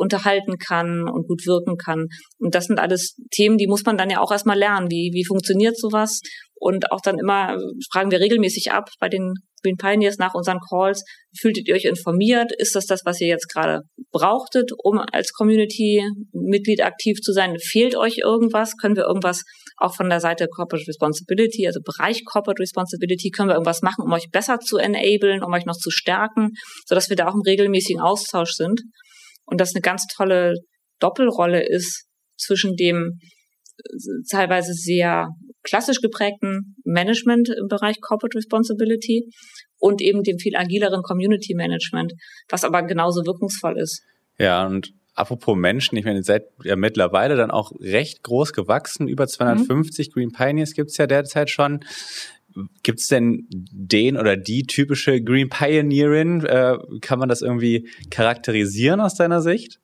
unterhalten 0.00 0.56
kann 0.58 1.08
und 1.08 1.28
gut 1.28 1.46
wirken 1.46 1.76
kann. 1.76 2.06
Und 2.38 2.54
das 2.54 2.66
sind 2.66 2.80
alles 2.80 3.16
Themen, 3.30 3.58
die 3.58 3.66
muss 3.66 3.84
man 3.84 3.98
dann 3.98 4.10
ja 4.10 4.20
auch 4.20 4.32
erstmal 4.32 4.58
lernen. 4.58 4.90
Wie, 4.90 5.10
wie 5.12 5.24
funktioniert 5.24 5.78
sowas? 5.78 6.20
Und 6.54 6.90
auch 6.92 7.00
dann 7.02 7.18
immer 7.18 7.58
fragen 7.92 8.10
wir 8.10 8.20
regelmäßig 8.20 8.72
ab 8.72 8.90
bei 8.98 9.08
den 9.08 9.34
Green 9.62 9.76
Pioneers 9.76 10.18
nach 10.18 10.34
unseren 10.34 10.58
Calls. 10.68 11.04
Fühltet 11.38 11.68
ihr 11.68 11.74
euch 11.74 11.84
informiert? 11.84 12.50
Ist 12.58 12.74
das 12.74 12.86
das, 12.86 13.02
was 13.04 13.20
ihr 13.20 13.28
jetzt 13.28 13.48
gerade 13.52 13.82
brauchtet, 14.10 14.70
um 14.82 14.98
als 14.98 15.32
Community-Mitglied 15.32 16.82
aktiv 16.82 17.20
zu 17.20 17.32
sein? 17.32 17.56
Fehlt 17.58 17.94
euch 17.94 18.18
irgendwas? 18.18 18.76
Können 18.76 18.96
wir 18.96 19.04
irgendwas 19.04 19.42
auch 19.76 19.94
von 19.94 20.08
der 20.08 20.20
Seite 20.20 20.48
Corporate 20.48 20.86
Responsibility, 20.86 21.66
also 21.66 21.80
Bereich 21.82 22.24
Corporate 22.24 22.60
Responsibility, 22.60 23.30
können 23.30 23.48
wir 23.48 23.54
irgendwas 23.54 23.82
machen, 23.82 24.04
um 24.04 24.12
euch 24.12 24.30
besser 24.30 24.58
zu 24.60 24.76
enablen, 24.76 25.42
um 25.42 25.52
euch 25.52 25.64
noch 25.64 25.76
zu 25.76 25.90
stärken, 25.90 26.50
sodass 26.86 27.08
wir 27.08 27.16
da 27.16 27.28
auch 27.28 27.34
im 27.34 27.40
regelmäßigen 27.40 28.00
Austausch 28.00 28.52
sind. 28.52 28.82
Und 29.50 29.60
das 29.60 29.74
eine 29.74 29.82
ganz 29.82 30.06
tolle 30.06 30.54
Doppelrolle 31.00 31.66
ist 31.66 32.06
zwischen 32.36 32.76
dem 32.76 33.18
äh, 33.78 33.82
teilweise 34.30 34.72
sehr 34.72 35.28
klassisch 35.62 36.00
geprägten 36.00 36.76
Management 36.84 37.50
im 37.50 37.66
Bereich 37.68 38.00
Corporate 38.00 38.36
Responsibility 38.36 39.26
und 39.78 40.00
eben 40.00 40.22
dem 40.22 40.38
viel 40.38 40.56
agileren 40.56 41.02
Community 41.02 41.54
Management, 41.54 42.12
was 42.48 42.64
aber 42.64 42.82
genauso 42.82 43.26
wirkungsvoll 43.26 43.78
ist. 43.78 44.02
Ja, 44.38 44.66
und 44.66 44.92
apropos 45.14 45.56
Menschen, 45.56 45.98
ich 45.98 46.04
meine, 46.04 46.20
ihr 46.20 46.24
seid 46.24 46.44
ja 46.64 46.76
mittlerweile 46.76 47.36
dann 47.36 47.50
auch 47.50 47.72
recht 47.80 48.22
groß 48.22 48.52
gewachsen. 48.52 49.08
Über 49.08 49.26
250 49.26 50.08
mhm. 50.08 50.12
Green 50.12 50.32
Pioneers 50.32 50.72
gibt's 50.72 50.96
ja 50.96 51.06
derzeit 51.06 51.50
schon. 51.50 51.80
Gibt's 52.82 53.08
denn 53.08 53.46
den 53.50 54.16
oder 54.16 54.36
die 54.36 54.64
typische 54.64 55.22
Green 55.22 55.48
Pioneerin? 55.48 56.44
Äh, 56.44 56.76
kann 57.00 57.18
man 57.18 57.28
das 57.28 57.42
irgendwie 57.42 57.88
charakterisieren 58.10 59.00
aus 59.00 59.14
deiner 59.14 59.40
Sicht? 59.40 59.78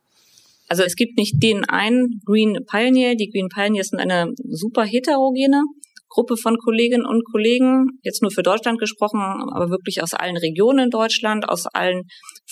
Also 0.68 0.82
es 0.82 0.96
gibt 0.96 1.16
nicht 1.16 1.42
den 1.42 1.64
einen 1.64 2.20
Green 2.24 2.58
Pioneer. 2.68 3.14
Die 3.14 3.30
Green 3.30 3.48
Pioneers 3.48 3.88
sind 3.88 4.00
eine 4.00 4.32
super 4.44 4.84
heterogene 4.84 5.62
Gruppe 6.08 6.36
von 6.36 6.56
Kolleginnen 6.56 7.04
und 7.04 7.24
Kollegen, 7.30 7.98
jetzt 8.02 8.22
nur 8.22 8.30
für 8.30 8.42
Deutschland 8.42 8.78
gesprochen, 8.78 9.20
aber 9.20 9.68
wirklich 9.70 10.02
aus 10.02 10.14
allen 10.14 10.36
Regionen 10.36 10.86
in 10.86 10.90
Deutschland, 10.90 11.48
aus 11.48 11.66
allen 11.66 12.04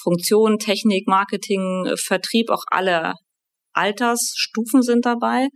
Funktionen, 0.03 0.59
Technik, 0.59 1.07
Marketing, 1.09 1.95
Vertrieb, 1.97 2.51
auch 2.51 2.65
alle 2.67 3.15
Altersstufen 3.73 4.83
sind 4.83 5.07
dabei. 5.07 5.49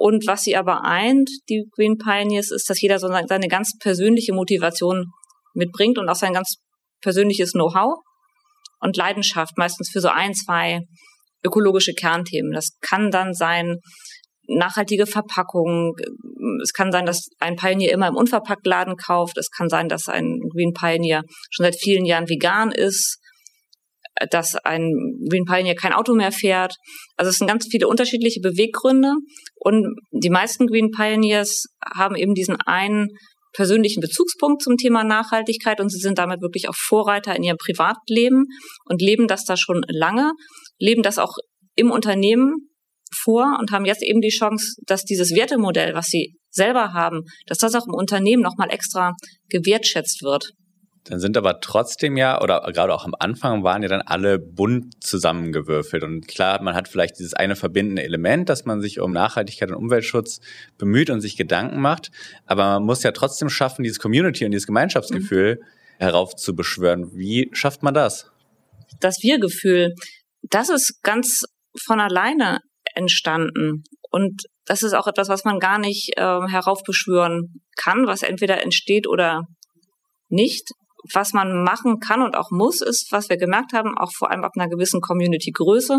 Und 0.00 0.26
was 0.26 0.44
sie 0.44 0.56
aber 0.56 0.82
eint, 0.82 1.28
die 1.50 1.66
Green 1.76 1.98
Pioneers, 1.98 2.50
ist, 2.50 2.70
dass 2.70 2.80
jeder 2.80 2.98
so 2.98 3.08
seine 3.08 3.48
ganz 3.48 3.76
persönliche 3.78 4.32
Motivation 4.32 5.04
mitbringt 5.52 5.98
und 5.98 6.08
auch 6.08 6.14
sein 6.14 6.32
ganz 6.32 6.54
persönliches 7.02 7.52
Know-how 7.52 7.98
und 8.80 8.96
Leidenschaft, 8.96 9.58
meistens 9.58 9.90
für 9.92 10.00
so 10.00 10.08
ein, 10.08 10.32
zwei 10.32 10.80
ökologische 11.44 11.92
Kernthemen. 11.92 12.52
Das 12.52 12.78
kann 12.80 13.10
dann 13.10 13.34
sein, 13.34 13.76
nachhaltige 14.48 15.04
Verpackung. 15.04 15.92
Es 16.62 16.72
kann 16.72 16.92
sein, 16.92 17.04
dass 17.04 17.28
ein 17.38 17.56
Pioneer 17.56 17.92
immer 17.92 18.08
im 18.08 18.16
Unverpacktladen 18.16 18.96
kauft. 18.96 19.36
Es 19.36 19.50
kann 19.50 19.68
sein, 19.68 19.90
dass 19.90 20.08
ein 20.08 20.38
Green 20.50 20.72
Pioneer 20.72 21.24
schon 21.50 21.64
seit 21.64 21.76
vielen 21.76 22.06
Jahren 22.06 22.30
vegan 22.30 22.72
ist, 22.72 23.18
dass 24.30 24.54
ein 24.56 24.92
Green 25.28 25.44
Pioneer 25.44 25.74
kein 25.74 25.92
Auto 25.92 26.14
mehr 26.14 26.32
fährt. 26.32 26.74
Also 27.16 27.30
es 27.30 27.38
sind 27.38 27.48
ganz 27.48 27.66
viele 27.70 27.88
unterschiedliche 27.88 28.40
Beweggründe 28.40 29.14
und 29.56 29.96
die 30.12 30.30
meisten 30.30 30.66
Green 30.66 30.90
Pioneers 30.90 31.64
haben 31.94 32.16
eben 32.16 32.34
diesen 32.34 32.56
einen 32.56 33.08
persönlichen 33.52 34.00
Bezugspunkt 34.00 34.62
zum 34.62 34.76
Thema 34.76 35.04
Nachhaltigkeit 35.04 35.80
und 35.80 35.90
sie 35.90 35.98
sind 35.98 36.18
damit 36.18 36.40
wirklich 36.40 36.68
auch 36.68 36.74
Vorreiter 36.76 37.34
in 37.34 37.42
ihrem 37.42 37.56
Privatleben 37.56 38.46
und 38.84 39.02
leben 39.02 39.26
das 39.26 39.44
da 39.44 39.56
schon 39.56 39.82
lange, 39.88 40.32
leben 40.78 41.02
das 41.02 41.18
auch 41.18 41.34
im 41.74 41.90
Unternehmen 41.90 42.70
vor 43.12 43.56
und 43.58 43.72
haben 43.72 43.84
jetzt 43.84 44.02
eben 44.02 44.20
die 44.20 44.28
Chance, 44.28 44.76
dass 44.86 45.04
dieses 45.04 45.34
Wertemodell, 45.34 45.94
was 45.94 46.06
sie 46.06 46.36
selber 46.50 46.92
haben, 46.92 47.22
dass 47.46 47.58
das 47.58 47.74
auch 47.74 47.86
im 47.86 47.94
Unternehmen 47.94 48.42
nochmal 48.42 48.70
extra 48.70 49.14
gewertschätzt 49.48 50.22
wird. 50.22 50.52
Dann 51.04 51.18
sind 51.18 51.36
aber 51.36 51.60
trotzdem 51.60 52.16
ja, 52.16 52.40
oder 52.42 52.60
gerade 52.72 52.94
auch 52.94 53.06
am 53.06 53.14
Anfang 53.18 53.64
waren 53.64 53.82
ja 53.82 53.88
dann 53.88 54.02
alle 54.02 54.38
bunt 54.38 55.02
zusammengewürfelt. 55.02 56.04
Und 56.04 56.28
klar, 56.28 56.62
man 56.62 56.74
hat 56.74 56.88
vielleicht 56.88 57.18
dieses 57.18 57.32
eine 57.32 57.56
verbindende 57.56 58.02
Element, 58.02 58.48
dass 58.48 58.66
man 58.66 58.82
sich 58.82 59.00
um 59.00 59.12
Nachhaltigkeit 59.12 59.70
und 59.70 59.76
Umweltschutz 59.76 60.40
bemüht 60.76 61.08
und 61.08 61.20
sich 61.22 61.36
Gedanken 61.36 61.80
macht. 61.80 62.10
Aber 62.44 62.64
man 62.64 62.84
muss 62.84 63.02
ja 63.02 63.12
trotzdem 63.12 63.48
schaffen, 63.48 63.82
dieses 63.82 63.98
Community 63.98 64.44
und 64.44 64.50
dieses 64.50 64.66
Gemeinschaftsgefühl 64.66 65.56
mhm. 65.60 65.64
heraufzubeschwören. 65.98 67.10
Wie 67.14 67.50
schafft 67.52 67.82
man 67.82 67.94
das? 67.94 68.30
Das 69.00 69.22
Wir-Gefühl, 69.22 69.94
das 70.42 70.68
ist 70.68 71.00
ganz 71.02 71.44
von 71.86 71.98
alleine 71.98 72.58
entstanden. 72.94 73.84
Und 74.10 74.42
das 74.66 74.82
ist 74.82 74.92
auch 74.92 75.06
etwas, 75.06 75.28
was 75.28 75.44
man 75.44 75.58
gar 75.58 75.78
nicht 75.78 76.12
äh, 76.16 76.22
heraufbeschwören 76.22 77.62
kann, 77.76 78.06
was 78.06 78.22
entweder 78.22 78.62
entsteht 78.62 79.08
oder 79.08 79.42
nicht. 80.28 80.70
Was 81.12 81.32
man 81.32 81.62
machen 81.64 81.98
kann 81.98 82.22
und 82.22 82.36
auch 82.36 82.50
muss, 82.50 82.80
ist, 82.80 83.08
was 83.10 83.28
wir 83.28 83.36
gemerkt 83.36 83.72
haben, 83.72 83.96
auch 83.96 84.10
vor 84.16 84.30
allem 84.30 84.44
ab 84.44 84.52
einer 84.56 84.68
gewissen 84.68 85.00
Community-Größe, 85.00 85.98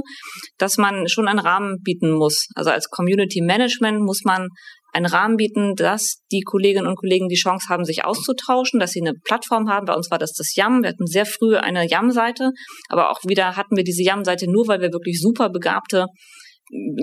dass 0.58 0.78
man 0.78 1.08
schon 1.08 1.28
einen 1.28 1.40
Rahmen 1.40 1.78
bieten 1.82 2.12
muss. 2.12 2.48
Also 2.56 2.70
als 2.70 2.90
Community 2.90 3.42
Management 3.42 4.02
muss 4.02 4.22
man 4.24 4.48
einen 4.94 5.06
Rahmen 5.06 5.38
bieten, 5.38 5.76
dass 5.76 6.18
die 6.32 6.42
Kolleginnen 6.42 6.88
und 6.88 6.98
Kollegen 6.98 7.30
die 7.30 7.36
Chance 7.36 7.70
haben, 7.70 7.86
sich 7.86 8.04
auszutauschen, 8.04 8.80
dass 8.80 8.92
sie 8.92 9.02
eine 9.02 9.14
Plattform 9.26 9.70
haben. 9.70 9.86
Bei 9.86 9.94
uns 9.94 10.12
war 10.12 10.18
das 10.18 10.34
das 10.34 10.54
YAM. 10.56 10.84
Wir 10.84 10.90
hatten 10.90 11.08
sehr 11.08 11.26
früh 11.26 11.56
eine 11.56 11.88
YAM-Seite, 11.90 12.52
aber 12.90 13.10
auch 13.10 13.20
wieder 13.26 13.56
hatten 13.56 13.78
wir 13.78 13.84
diese 13.84 14.04
YAM-Seite 14.04 14.52
nur, 14.52 14.68
weil 14.68 14.82
wir 14.82 14.92
wirklich 14.92 15.20
super 15.22 15.50
begabte 15.50 16.08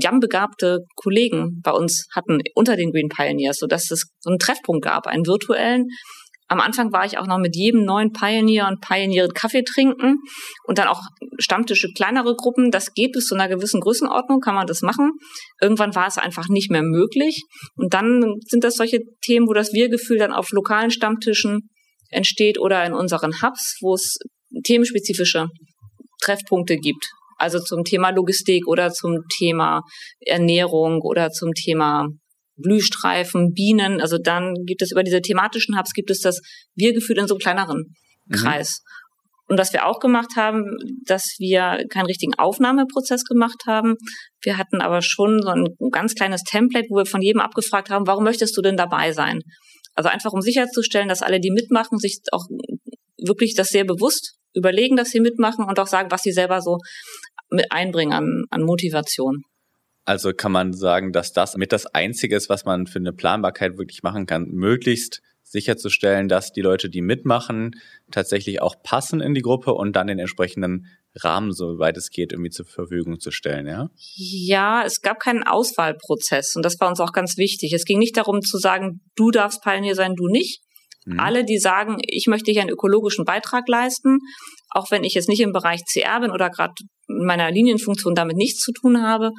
YAM-begabte 0.03 0.79
Kollegen 0.97 1.61
bei 1.63 1.73
uns 1.73 2.07
hatten 2.15 2.41
unter 2.55 2.77
den 2.77 2.91
Green 2.91 3.09
Pioneers, 3.09 3.59
sodass 3.59 3.91
es 3.91 4.07
so 4.21 4.31
einen 4.31 4.39
Treffpunkt 4.39 4.85
gab, 4.85 5.07
einen 5.07 5.27
virtuellen. 5.27 5.87
Am 6.51 6.61
Anfang 6.61 6.93
war 6.93 7.05
ich 7.05 7.19
auch 7.19 7.27
noch 7.27 7.39
mit 7.39 7.55
jedem 7.55 7.85
neuen 7.85 8.13
Pioneer 8.13 8.69
und 8.69 8.81
Pioneerin 8.81 9.35
Kaffee 9.35 9.63
trinken 9.63 10.17
und 10.65 10.79
dann 10.79 10.89
auch 10.89 11.03
Stammtische, 11.39 11.89
kleinere 11.95 12.35
Gruppen. 12.35 12.71
Das 12.71 12.95
geht 12.95 13.13
bis 13.13 13.27
zu 13.27 13.35
einer 13.35 13.49
gewissen 13.49 13.81
Größenordnung, 13.81 14.41
kann 14.41 14.55
man 14.55 14.67
das 14.67 14.81
machen. 14.81 15.13
Irgendwann 15.61 15.95
war 15.95 16.07
es 16.07 16.17
einfach 16.17 16.49
nicht 16.49 16.71
mehr 16.71 16.83
möglich. 16.83 17.43
Und 17.77 17.93
dann 17.93 18.37
sind 18.47 18.65
das 18.65 18.77
solche 18.77 19.01
Themen, 19.21 19.47
wo 19.47 19.53
das 19.53 19.75
Wir-Gefühl 19.75 20.19
dann 20.19 20.33
auf 20.33 20.51
lokalen 20.51 20.91
Stammtischen 20.91 21.69
entsteht 22.11 22.59
oder 22.59 22.85
in 22.85 22.95
unseren 22.95 23.43
Hubs, 23.43 23.77
wo 23.83 23.95
es 23.95 24.17
themenspezifische 24.65 25.49
Treffpunkte 26.23 26.77
gibt. 26.77 27.07
Also 27.37 27.61
zum 27.61 27.85
Thema 27.85 28.11
Logistik 28.11 28.67
oder 28.67 28.91
zum 28.91 29.19
Thema 29.39 29.83
Ernährung 30.21 31.03
oder 31.03 31.31
zum 31.31 31.53
Thema 31.53 32.09
Blühstreifen, 32.59 33.53
Bienen. 33.53 34.01
Also 34.01 34.19
dann 34.19 34.55
gibt 34.67 34.83
es 34.83 34.93
über 34.93 35.03
diese 35.03 35.21
thematischen 35.21 35.79
Hubs 35.79 35.93
gibt 35.93 36.11
es 36.11 36.21
das 36.21 36.41
Wir-Gefühl 36.75 37.19
in 37.19 37.27
so 37.27 37.35
einem 37.35 37.41
kleineren 37.41 37.95
mhm. 38.27 38.35
Kreis. 38.35 38.83
Und 39.49 39.59
was 39.59 39.73
wir 39.73 39.87
auch 39.87 39.99
gemacht 39.99 40.37
haben, 40.37 40.77
dass 41.07 41.25
wir 41.39 41.85
keinen 41.89 42.05
richtigen 42.05 42.35
Aufnahmeprozess 42.35 43.25
gemacht 43.25 43.63
haben. 43.67 43.95
Wir 44.43 44.59
hatten 44.59 44.83
aber 44.83 45.01
schon 45.01 45.41
so 45.41 45.49
ein 45.49 45.65
ganz 45.91 46.15
kleines 46.15 46.43
Template, 46.43 46.87
wo 46.91 46.97
wir 46.97 47.07
von 47.07 47.23
jedem 47.23 47.41
abgefragt 47.41 47.89
haben, 47.89 48.07
warum 48.07 48.25
möchtest 48.25 48.57
du 48.57 48.61
denn 48.61 48.77
dabei 48.77 49.13
sein? 49.13 49.41
Also 49.95 50.11
einfach 50.11 50.33
um 50.33 50.43
sicherzustellen, 50.43 51.09
dass 51.09 51.23
alle, 51.23 51.41
die 51.41 51.51
mitmachen, 51.51 51.99
sich 51.99 52.21
auch 52.31 52.45
wirklich 53.17 53.55
das 53.55 53.69
sehr 53.69 53.85
bewusst 53.85 54.37
überlegen, 54.55 54.97
dass 54.97 55.11
sie 55.11 55.21
mitmachen 55.21 55.65
und 55.65 55.79
auch 55.79 55.87
sagen, 55.87 56.11
was 56.11 56.23
sie 56.23 56.33
selber 56.33 56.61
so 56.61 56.77
mit 57.51 57.73
einbringen 57.73 58.13
an, 58.13 58.45
an 58.51 58.63
Motivation. 58.63 59.45
Also 60.09 60.33
kann 60.33 60.53
man 60.53 60.73
sagen, 60.73 61.13
dass 61.13 61.35
das 61.35 61.55
mit 61.59 61.71
das 61.71 61.85
Einzige 61.85 62.35
ist, 62.35 62.49
was 62.49 62.65
man 62.65 62.87
für 62.87 62.99
eine 62.99 63.13
Planbarkeit 63.13 63.77
wirklich 63.77 64.03
machen 64.03 64.25
kann, 64.25 64.49
möglichst 64.49 65.21
sicherzustellen, 65.43 66.29
dass 66.29 66.51
die 66.51 66.63
Leute, 66.63 66.89
die 66.89 67.03
mitmachen, 67.03 67.73
tatsächlich 68.11 68.63
auch 68.63 68.83
passen 68.83 69.21
in 69.21 69.35
die 69.35 69.43
Gruppe 69.43 69.75
und 69.75 69.97
dann 69.97 70.07
den 70.07 70.19
entsprechenden 70.19 70.87
Rahmen, 71.15 71.53
soweit 71.53 71.99
es 71.99 72.09
geht, 72.09 72.33
irgendwie 72.33 72.49
zur 72.49 72.65
Verfügung 72.65 73.21
zu 73.21 73.31
stellen, 73.31 73.67
ja? 73.67 73.91
Ja, 74.15 74.83
es 74.83 75.03
gab 75.03 75.21
keinen 75.21 75.43
Auswahlprozess 75.43 76.57
und 76.57 76.65
das 76.65 76.81
war 76.81 76.89
uns 76.89 77.01
auch 77.01 77.13
ganz 77.13 77.37
wichtig. 77.37 77.75
Es 77.75 77.85
ging 77.85 77.99
nicht 77.99 78.17
darum 78.17 78.41
zu 78.41 78.57
sagen, 78.57 79.03
du 79.15 79.31
darfst 79.31 79.63
Pioneer 79.63 79.95
sein, 79.95 80.15
du 80.17 80.29
nicht. 80.29 80.63
Mhm. 81.05 81.21
Alle, 81.21 81.45
die 81.45 81.59
sagen, 81.59 81.99
ich 82.07 82.29
möchte 82.29 82.51
hier 82.51 82.63
einen 82.63 82.71
ökologischen 82.71 83.27
Beitrag 83.27 83.69
leisten, 83.69 84.21
auch 84.71 84.91
wenn 84.91 85.05
ich 85.05 85.13
jetzt 85.13 85.29
nicht 85.29 85.41
im 85.41 85.53
Bereich 85.53 85.83
CR 85.85 86.21
bin 86.21 86.31
oder 86.31 86.49
gerade 86.49 86.73
in 87.09 87.27
meiner 87.27 87.51
Linienfunktion 87.51 88.15
damit 88.15 88.37
nichts 88.37 88.61
zu 88.61 88.73
tun 88.73 89.03
habe, 89.03 89.33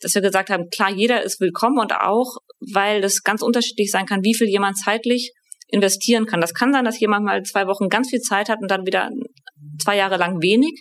dass 0.00 0.14
wir 0.14 0.22
gesagt 0.22 0.50
haben, 0.50 0.68
klar, 0.70 0.90
jeder 0.90 1.22
ist 1.22 1.40
willkommen 1.40 1.78
und 1.78 1.92
auch, 1.92 2.36
weil 2.72 3.00
das 3.00 3.22
ganz 3.22 3.42
unterschiedlich 3.42 3.90
sein 3.90 4.06
kann, 4.06 4.22
wie 4.22 4.34
viel 4.34 4.48
jemand 4.48 4.78
zeitlich 4.78 5.32
investieren 5.68 6.26
kann. 6.26 6.40
Das 6.40 6.54
kann 6.54 6.72
sein, 6.72 6.84
dass 6.84 7.00
jemand 7.00 7.24
mal 7.26 7.42
zwei 7.42 7.66
Wochen 7.66 7.88
ganz 7.88 8.10
viel 8.10 8.20
Zeit 8.20 8.48
hat 8.48 8.58
und 8.60 8.70
dann 8.70 8.86
wieder 8.86 9.10
zwei 9.82 9.96
Jahre 9.96 10.16
lang 10.16 10.40
wenig. 10.40 10.80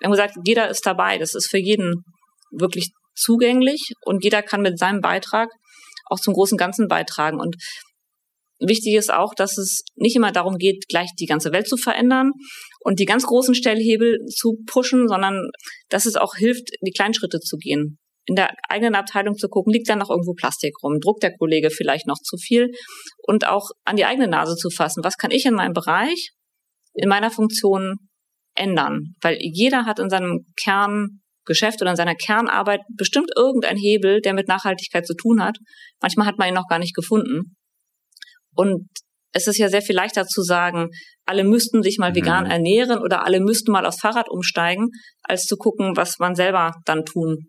Wir 0.00 0.06
haben 0.06 0.12
gesagt, 0.12 0.36
jeder 0.44 0.68
ist 0.68 0.86
dabei. 0.86 1.18
Das 1.18 1.34
ist 1.34 1.48
für 1.48 1.58
jeden 1.58 2.04
wirklich 2.50 2.92
zugänglich 3.14 3.92
und 4.04 4.24
jeder 4.24 4.42
kann 4.42 4.62
mit 4.62 4.78
seinem 4.78 5.00
Beitrag 5.00 5.50
auch 6.06 6.18
zum 6.18 6.34
großen 6.34 6.56
Ganzen 6.56 6.88
beitragen. 6.88 7.40
Und 7.40 7.56
wichtig 8.58 8.94
ist 8.94 9.12
auch, 9.12 9.34
dass 9.34 9.58
es 9.58 9.82
nicht 9.96 10.16
immer 10.16 10.32
darum 10.32 10.56
geht, 10.56 10.86
gleich 10.88 11.10
die 11.18 11.26
ganze 11.26 11.52
Welt 11.52 11.68
zu 11.68 11.76
verändern 11.76 12.32
und 12.80 13.00
die 13.00 13.04
ganz 13.04 13.24
großen 13.24 13.54
Stellhebel 13.54 14.18
zu 14.26 14.56
pushen, 14.66 15.08
sondern 15.08 15.50
dass 15.88 16.06
es 16.06 16.16
auch 16.16 16.36
hilft, 16.36 16.70
die 16.80 16.92
kleinen 16.92 17.14
Schritte 17.14 17.40
zu 17.40 17.56
gehen. 17.56 17.98
In 18.26 18.36
der 18.36 18.54
eigenen 18.68 18.94
Abteilung 18.94 19.36
zu 19.36 19.48
gucken, 19.48 19.72
liegt 19.72 19.88
da 19.88 19.96
noch 19.96 20.10
irgendwo 20.10 20.34
Plastik 20.34 20.74
rum, 20.82 20.98
druckt 21.00 21.24
der 21.24 21.36
Kollege 21.36 21.70
vielleicht 21.70 22.06
noch 22.06 22.18
zu 22.22 22.36
viel 22.36 22.70
und 23.18 23.46
auch 23.46 23.70
an 23.84 23.96
die 23.96 24.04
eigene 24.04 24.28
Nase 24.28 24.54
zu 24.54 24.70
fassen. 24.70 25.02
Was 25.02 25.16
kann 25.16 25.32
ich 25.32 25.44
in 25.44 25.54
meinem 25.54 25.72
Bereich, 25.72 26.30
in 26.94 27.08
meiner 27.08 27.30
Funktion 27.30 27.96
ändern? 28.54 29.14
Weil 29.20 29.38
jeder 29.40 29.86
hat 29.86 29.98
in 29.98 30.08
seinem 30.08 30.46
Kerngeschäft 30.62 31.82
oder 31.82 31.90
in 31.90 31.96
seiner 31.96 32.14
Kernarbeit 32.14 32.82
bestimmt 32.96 33.30
irgendein 33.36 33.76
Hebel, 33.76 34.20
der 34.20 34.34
mit 34.34 34.46
Nachhaltigkeit 34.46 35.04
zu 35.04 35.14
tun 35.14 35.42
hat. 35.42 35.56
Manchmal 36.00 36.28
hat 36.28 36.38
man 36.38 36.48
ihn 36.48 36.54
noch 36.54 36.68
gar 36.68 36.78
nicht 36.78 36.94
gefunden. 36.94 37.56
Und 38.54 38.86
es 39.32 39.48
ist 39.48 39.58
ja 39.58 39.68
sehr 39.68 39.82
viel 39.82 39.96
leichter 39.96 40.26
zu 40.26 40.42
sagen, 40.42 40.90
alle 41.26 41.42
müssten 41.42 41.82
sich 41.82 41.98
mal 41.98 42.14
vegan 42.14 42.44
mhm. 42.44 42.50
ernähren 42.50 42.98
oder 42.98 43.24
alle 43.24 43.40
müssten 43.40 43.72
mal 43.72 43.86
aufs 43.86 44.00
Fahrrad 44.00 44.28
umsteigen, 44.28 44.90
als 45.22 45.44
zu 45.44 45.56
gucken, 45.56 45.96
was 45.96 46.18
man 46.20 46.36
selber 46.36 46.70
dann 46.84 47.04
tun 47.04 47.48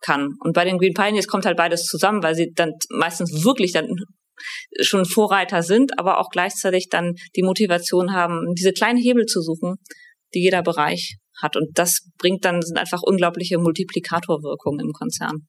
kann. 0.00 0.34
Und 0.40 0.54
bei 0.54 0.64
den 0.64 0.78
Green 0.78 0.94
Pioneers 0.94 1.26
kommt 1.26 1.46
halt 1.46 1.56
beides 1.56 1.84
zusammen, 1.84 2.22
weil 2.22 2.34
sie 2.34 2.52
dann 2.54 2.72
meistens 2.90 3.44
wirklich 3.44 3.72
dann 3.72 3.88
schon 4.80 5.04
Vorreiter 5.04 5.62
sind, 5.62 5.98
aber 5.98 6.18
auch 6.18 6.30
gleichzeitig 6.30 6.88
dann 6.90 7.14
die 7.36 7.42
Motivation 7.42 8.12
haben, 8.12 8.54
diese 8.54 8.72
kleinen 8.72 8.98
Hebel 8.98 9.26
zu 9.26 9.42
suchen, 9.42 9.76
die 10.34 10.42
jeder 10.42 10.62
Bereich 10.62 11.16
hat. 11.40 11.56
Und 11.56 11.78
das 11.78 12.08
bringt 12.18 12.44
dann, 12.44 12.62
sind 12.62 12.78
einfach 12.78 13.02
unglaubliche 13.02 13.58
Multiplikatorwirkungen 13.58 14.80
im 14.80 14.92
Konzern. 14.92 15.46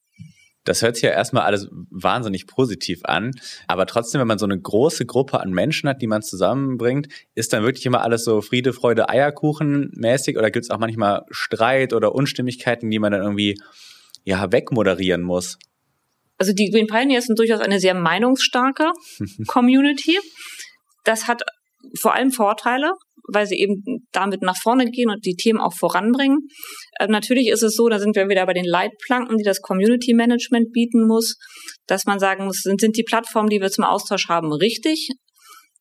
Das 0.63 0.83
hört 0.83 0.95
sich 0.95 1.03
ja 1.03 1.09
erstmal 1.09 1.43
alles 1.43 1.69
wahnsinnig 1.89 2.45
positiv 2.45 2.99
an. 3.03 3.31
Aber 3.67 3.87
trotzdem, 3.87 4.21
wenn 4.21 4.27
man 4.27 4.37
so 4.37 4.45
eine 4.45 4.59
große 4.59 5.07
Gruppe 5.07 5.39
an 5.39 5.51
Menschen 5.51 5.89
hat, 5.89 6.03
die 6.03 6.07
man 6.07 6.21
zusammenbringt, 6.21 7.07
ist 7.33 7.51
dann 7.51 7.63
wirklich 7.63 7.85
immer 7.87 8.01
alles 8.01 8.23
so 8.23 8.41
Friede, 8.41 8.71
Freude, 8.71 9.09
Eierkuchen 9.09 9.89
mäßig? 9.95 10.37
Oder 10.37 10.51
gibt 10.51 10.65
es 10.65 10.69
auch 10.69 10.77
manchmal 10.77 11.23
Streit 11.31 11.93
oder 11.93 12.13
Unstimmigkeiten, 12.13 12.91
die 12.91 12.99
man 12.99 13.11
dann 13.11 13.23
irgendwie 13.23 13.57
ja, 14.23 14.51
wegmoderieren 14.51 15.21
muss? 15.21 15.57
Also 16.37 16.53
die 16.53 16.69
Green 16.71 16.87
Pioneers 16.87 17.25
sind 17.25 17.37
durchaus 17.37 17.59
eine 17.59 17.79
sehr 17.79 17.93
meinungsstarke 17.93 18.91
Community. 19.47 20.17
Das 21.03 21.27
hat 21.27 21.43
vor 21.99 22.13
allem 22.13 22.31
Vorteile, 22.31 22.93
weil 23.31 23.45
sie 23.47 23.57
eben 23.57 24.07
damit 24.11 24.41
nach 24.41 24.57
vorne 24.61 24.85
gehen 24.85 25.09
und 25.09 25.25
die 25.25 25.35
Themen 25.35 25.59
auch 25.59 25.73
voranbringen. 25.73 26.47
Äh, 26.99 27.07
natürlich 27.07 27.47
ist 27.47 27.63
es 27.63 27.75
so, 27.75 27.89
da 27.89 27.99
sind 27.99 28.15
wir 28.15 28.29
wieder 28.29 28.45
bei 28.45 28.53
den 28.53 28.65
Leitplanken, 28.65 29.37
die 29.37 29.43
das 29.43 29.61
Community 29.61 30.13
Management 30.13 30.71
bieten 30.71 31.05
muss, 31.07 31.37
dass 31.87 32.05
man 32.05 32.19
sagen 32.19 32.45
muss, 32.45 32.61
sind, 32.63 32.81
sind 32.81 32.97
die 32.97 33.03
Plattformen, 33.03 33.49
die 33.49 33.61
wir 33.61 33.69
zum 33.69 33.83
Austausch 33.83 34.27
haben, 34.27 34.51
richtig? 34.51 35.09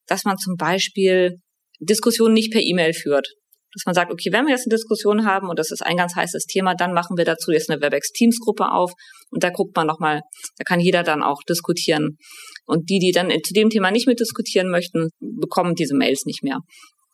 Dass 0.06 0.24
man 0.24 0.36
zum 0.38 0.56
Beispiel 0.56 1.36
Diskussionen 1.78 2.34
nicht 2.34 2.52
per 2.52 2.62
E-Mail 2.62 2.92
führt. 2.92 3.26
Dass 3.72 3.86
man 3.86 3.94
sagt, 3.94 4.12
okay, 4.12 4.30
wenn 4.32 4.46
wir 4.46 4.52
jetzt 4.52 4.66
eine 4.66 4.74
Diskussion 4.74 5.24
haben 5.24 5.48
und 5.48 5.58
das 5.58 5.70
ist 5.70 5.82
ein 5.82 5.96
ganz 5.96 6.16
heißes 6.16 6.46
Thema, 6.46 6.74
dann 6.74 6.92
machen 6.92 7.16
wir 7.16 7.24
dazu 7.24 7.52
jetzt 7.52 7.70
eine 7.70 7.80
WebEx 7.80 8.10
Teams 8.12 8.38
Gruppe 8.40 8.72
auf 8.72 8.92
und 9.30 9.44
da 9.44 9.50
guckt 9.50 9.76
man 9.76 9.86
nochmal, 9.86 10.20
da 10.58 10.64
kann 10.64 10.80
jeder 10.80 11.02
dann 11.02 11.22
auch 11.22 11.42
diskutieren. 11.48 12.18
Und 12.66 12.90
die, 12.90 12.98
die 12.98 13.12
dann 13.12 13.30
zu 13.30 13.54
dem 13.54 13.70
Thema 13.70 13.90
nicht 13.90 14.06
mitdiskutieren 14.06 14.70
möchten, 14.70 15.10
bekommen 15.20 15.74
diese 15.74 15.94
Mails 15.94 16.24
nicht 16.24 16.42
mehr. 16.42 16.58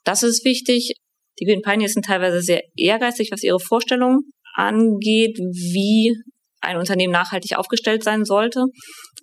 Das 0.04 0.22
ist 0.22 0.44
wichtig. 0.44 0.94
Die 1.40 1.44
Green 1.44 1.62
Pioneers 1.62 1.92
sind 1.92 2.06
teilweise 2.06 2.40
sehr 2.40 2.62
ehrgeizig, 2.76 3.28
was 3.30 3.42
ihre 3.42 3.60
Vorstellungen 3.60 4.30
angeht, 4.54 5.36
wie 5.38 6.14
ein 6.60 6.78
Unternehmen 6.78 7.12
nachhaltig 7.12 7.56
aufgestellt 7.56 8.02
sein 8.02 8.25
sollte. 8.25 8.64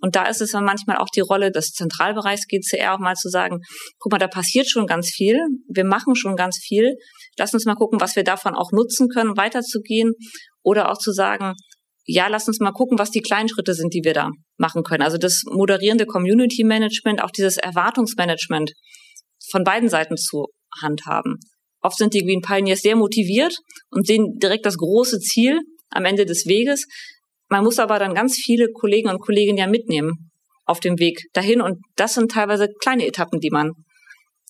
Und 0.02 0.16
da 0.16 0.26
ist 0.26 0.42
es 0.42 0.52
dann 0.52 0.64
manchmal 0.64 0.98
auch 0.98 1.10
die 1.14 1.22
Rolle 1.22 1.52
des 1.52 1.72
Zentralbereichs 1.72 2.48
GCR 2.48 2.96
auch 2.96 3.00
mal 3.00 3.16
zu 3.16 3.30
sagen, 3.30 3.60
guck 4.00 4.12
mal, 4.12 4.18
da 4.18 4.28
passiert 4.28 4.70
schon 4.70 4.86
ganz 4.86 5.10
viel. 5.10 5.38
Wir 5.68 5.86
machen 5.86 6.16
schon 6.16 6.36
ganz 6.36 6.60
viel. 6.62 6.96
Lass 7.38 7.54
uns 7.54 7.66
mal 7.66 7.76
gucken, 7.76 8.00
was 8.00 8.16
wir 8.16 8.24
davon 8.24 8.56
auch 8.56 8.72
nutzen 8.72 9.10
können, 9.10 9.38
weiterzugehen. 9.38 10.14
Oder 10.62 10.92
auch 10.92 10.98
zu 10.98 11.12
sagen, 11.12 11.54
ja, 12.06 12.28
lass 12.28 12.48
uns 12.48 12.60
mal 12.60 12.72
gucken, 12.72 13.00
was 13.00 13.12
die 13.12 13.22
kleinen 13.22 13.50
Schritte 13.50 13.74
sind, 13.74 13.94
die 13.94 14.04
wir 14.04 14.14
da 14.14 14.30
machen 14.58 14.84
können. 14.84 15.04
Also 15.04 15.18
das 15.18 15.44
moderierende 15.46 16.06
Community 16.06 16.64
Management, 16.64 17.24
auch 17.24 17.32
dieses 17.32 17.58
Erwartungsmanagement 17.58 18.74
von 19.50 19.64
beiden 19.64 19.90
Seiten 19.90 20.18
zu 20.18 20.48
handhaben. 20.82 21.38
Oft 21.82 21.98
sind 21.98 22.14
die 22.14 22.24
Green 22.24 22.42
Pioneers 22.42 22.82
sehr 22.82 22.96
motiviert 22.96 23.58
und 23.90 24.08
sehen 24.08 24.38
direkt 24.42 24.66
das 24.66 24.78
große 24.78 25.20
Ziel 25.20 25.60
am 25.90 26.06
Ende 26.06 26.26
des 26.26 26.46
Weges. 26.46 26.86
Man 27.50 27.64
muss 27.64 27.80
aber 27.80 28.00
dann 28.00 28.16
ganz 28.16 28.36
viele 28.36 28.70
Kollegen 28.72 29.10
und 29.10 29.20
Kolleginnen 29.20 29.58
ja 29.58 29.68
mitnehmen 29.68 30.32
auf 30.66 30.80
dem 30.80 30.98
Weg 31.00 31.26
dahin. 31.34 31.62
Und 31.62 31.80
das 31.96 32.14
sind 32.14 32.32
teilweise 32.32 32.68
kleine 32.82 33.06
Etappen, 33.06 33.40
die 33.40 33.50
man 33.50 33.72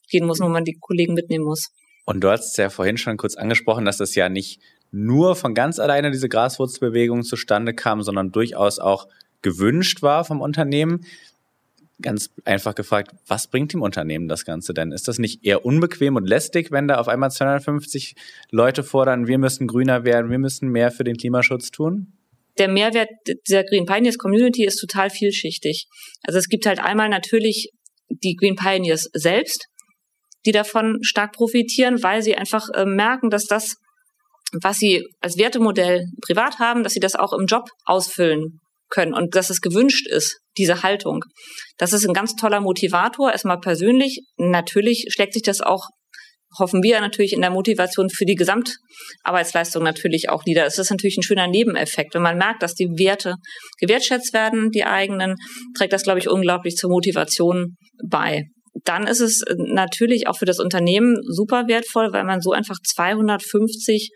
gehen 0.10 0.26
muss, 0.26 0.40
wo 0.40 0.48
man 0.48 0.64
die 0.64 0.78
Kollegen 0.80 1.14
mitnehmen 1.14 1.46
muss. 1.46 1.70
Und 2.06 2.22
du 2.22 2.30
hast 2.30 2.58
ja 2.58 2.70
vorhin 2.70 2.98
schon 2.98 3.18
kurz 3.18 3.36
angesprochen, 3.36 3.86
dass 3.86 3.98
das 3.98 4.16
ja 4.16 4.30
nicht 4.30 4.60
nur 4.92 5.36
von 5.36 5.54
ganz 5.54 5.80
alleine 5.80 6.12
diese 6.12 6.30
Graswurzelbewegung 6.30 7.24
zustande 7.24 7.74
kam, 7.74 8.04
sondern 8.04 8.32
durchaus 8.32 8.80
auch 8.80 9.08
gewünscht 9.42 10.02
war 10.02 10.26
vom 10.26 10.42
Unternehmen. 10.42 11.06
Ganz 12.02 12.30
einfach 12.44 12.76
gefragt, 12.76 13.12
was 13.28 13.48
bringt 13.48 13.74
dem 13.74 13.82
Unternehmen 13.82 14.28
das 14.28 14.46
Ganze 14.46 14.74
denn? 14.74 14.92
Ist 14.92 15.08
das 15.08 15.20
nicht 15.20 15.46
eher 15.46 15.66
unbequem 15.66 16.16
und 16.16 16.28
lästig, 16.28 16.72
wenn 16.72 16.88
da 16.88 16.98
auf 16.98 17.08
einmal 17.08 17.32
250 17.32 18.16
Leute 18.52 18.84
fordern, 18.84 19.28
wir 19.28 19.38
müssen 19.38 19.68
grüner 19.68 20.04
werden, 20.04 20.30
wir 20.30 20.40
müssen 20.40 20.70
mehr 20.70 20.92
für 20.92 21.04
den 21.04 21.18
Klimaschutz 21.18 21.72
tun? 21.72 22.14
der 22.58 22.68
Mehrwert 22.68 23.10
dieser 23.48 23.64
Green 23.64 23.86
Pioneers 23.86 24.18
Community 24.18 24.66
ist 24.66 24.78
total 24.78 25.10
vielschichtig. 25.10 25.88
Also 26.24 26.40
es 26.40 26.50
gibt 26.50 26.66
halt 26.66 26.80
einmal 26.80 27.10
natürlich 27.10 27.72
die 28.10 28.36
Green 28.36 28.56
Pioneers 28.56 29.10
selbst, 29.14 29.68
die 30.46 30.52
davon 30.52 31.00
stark 31.02 31.34
profitieren, 31.34 32.04
weil 32.04 32.22
sie 32.22 32.36
einfach 32.36 32.68
äh, 32.74 32.86
merken, 32.86 33.30
dass 33.30 33.46
das, 33.46 33.76
was 34.62 34.78
sie 34.78 35.04
als 35.22 35.38
Wertemodell 35.38 36.06
privat 36.22 36.60
haben, 36.60 36.84
dass 36.84 36.94
sie 36.94 37.00
das 37.00 37.16
auch 37.16 37.34
im 37.34 37.46
Job 37.46 37.70
ausfüllen 37.86 38.60
können 38.90 39.14
und 39.14 39.36
dass 39.36 39.50
es 39.50 39.62
gewünscht 39.62 40.08
ist, 40.08 40.40
diese 40.58 40.84
Haltung. 40.84 41.22
Das 41.78 41.94
ist 41.94 42.06
ein 42.08 42.14
ganz 42.14 42.36
toller 42.36 42.62
Motivator, 42.62 43.32
erstmal 43.32 43.60
persönlich. 43.60 44.22
Natürlich 44.38 45.08
schlägt 45.10 45.34
sich 45.34 45.42
das 45.42 45.62
auch 45.62 45.90
hoffen 46.60 46.84
wir 46.84 47.02
natürlich 47.02 47.34
in 47.34 47.42
der 47.42 47.50
Motivation 47.50 48.10
für 48.10 48.26
die 48.26 48.36
Gesamtarbeitsleistung 48.36 49.84
natürlich 49.84 50.30
auch 50.30 50.46
nieder. 50.46 50.66
Es 50.66 50.78
ist 50.78 50.92
natürlich 50.92 51.18
ein 51.18 51.24
schöner 51.24 51.48
Nebeneffekt. 51.48 52.14
Wenn 52.14 52.22
man 52.22 52.38
merkt, 52.38 52.64
dass 52.64 52.76
die 52.76 52.90
Werte 52.98 53.36
gewertschätzt 53.80 54.34
werden, 54.34 54.70
die 54.72 54.86
eigenen, 54.86 55.36
trägt 55.78 55.94
das, 55.94 56.04
glaube 56.04 56.20
ich, 56.20 56.30
unglaublich 56.30 56.76
zur 56.76 56.90
Motivation 56.90 57.76
bei. 58.08 58.44
Dann 58.84 59.08
ist 59.08 59.20
es 59.20 59.44
natürlich 59.58 60.28
auch 60.28 60.38
für 60.38 60.46
das 60.46 60.60
Unternehmen 60.60 61.18
super 61.24 61.68
wertvoll, 61.68 62.12
weil 62.12 62.24
man 62.24 62.42
so 62.42 62.52
einfach 62.52 62.78
250 62.84 64.12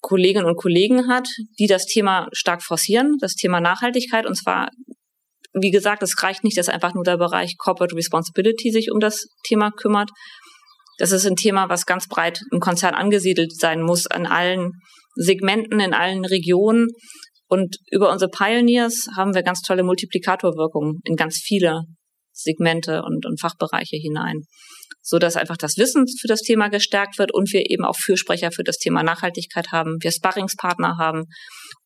Kolleginnen 0.00 0.46
und 0.46 0.56
Kollegen 0.56 1.08
hat, 1.08 1.26
die 1.58 1.66
das 1.66 1.86
Thema 1.86 2.28
stark 2.32 2.62
forcieren, 2.62 3.16
das 3.20 3.34
Thema 3.34 3.60
Nachhaltigkeit. 3.60 4.26
Und 4.26 4.36
zwar, 4.36 4.68
wie 5.54 5.70
gesagt, 5.70 6.02
es 6.02 6.22
reicht 6.22 6.44
nicht, 6.44 6.58
dass 6.58 6.68
einfach 6.68 6.94
nur 6.94 7.04
der 7.04 7.16
Bereich 7.16 7.56
Corporate 7.58 7.96
Responsibility 7.96 8.70
sich 8.70 8.92
um 8.92 9.00
das 9.00 9.26
Thema 9.44 9.70
kümmert, 9.70 10.10
das 10.98 11.12
ist 11.12 11.26
ein 11.26 11.36
Thema, 11.36 11.68
was 11.68 11.86
ganz 11.86 12.08
breit 12.08 12.40
im 12.50 12.60
Konzern 12.60 12.94
angesiedelt 12.94 13.54
sein 13.54 13.82
muss, 13.82 14.06
an 14.06 14.26
allen 14.26 14.72
Segmenten, 15.14 15.80
in 15.80 15.92
allen 15.92 16.24
Regionen. 16.24 16.88
Und 17.48 17.76
über 17.90 18.10
unsere 18.10 18.30
Pioneers 18.30 19.06
haben 19.16 19.34
wir 19.34 19.42
ganz 19.42 19.60
tolle 19.60 19.82
Multiplikatorwirkungen 19.82 21.00
in 21.04 21.16
ganz 21.16 21.38
viele 21.44 21.82
Segmente 22.36 23.02
und, 23.02 23.26
und 23.26 23.40
Fachbereiche 23.40 23.96
hinein, 23.96 24.42
so 25.02 25.18
dass 25.18 25.36
einfach 25.36 25.56
das 25.56 25.76
Wissen 25.76 26.06
für 26.20 26.28
das 26.28 26.40
Thema 26.40 26.68
gestärkt 26.68 27.18
wird 27.18 27.32
und 27.32 27.52
wir 27.52 27.70
eben 27.70 27.84
auch 27.84 27.96
Fürsprecher 27.96 28.52
für 28.52 28.64
das 28.64 28.78
Thema 28.78 29.02
Nachhaltigkeit 29.02 29.72
haben, 29.72 29.96
wir 30.00 30.12
Sparringspartner 30.12 30.96
haben 30.98 31.24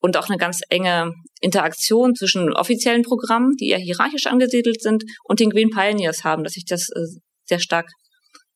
und 0.01 0.17
auch 0.17 0.29
eine 0.29 0.39
ganz 0.39 0.61
enge 0.69 1.13
Interaktion 1.41 2.15
zwischen 2.15 2.53
offiziellen 2.55 3.03
Programmen, 3.03 3.57
die 3.59 3.69
eher 3.69 3.79
hierarchisch 3.79 4.27
angesiedelt 4.27 4.83
sind, 4.83 5.05
und 5.25 5.41
den 5.41 5.51
Green 5.51 5.71
Pioneers 5.71 6.25
haben, 6.25 6.45
dass 6.45 6.55
sich 6.55 6.65
das 6.67 6.89
äh, 6.91 7.21
sehr 7.45 7.61
stark 7.61 7.89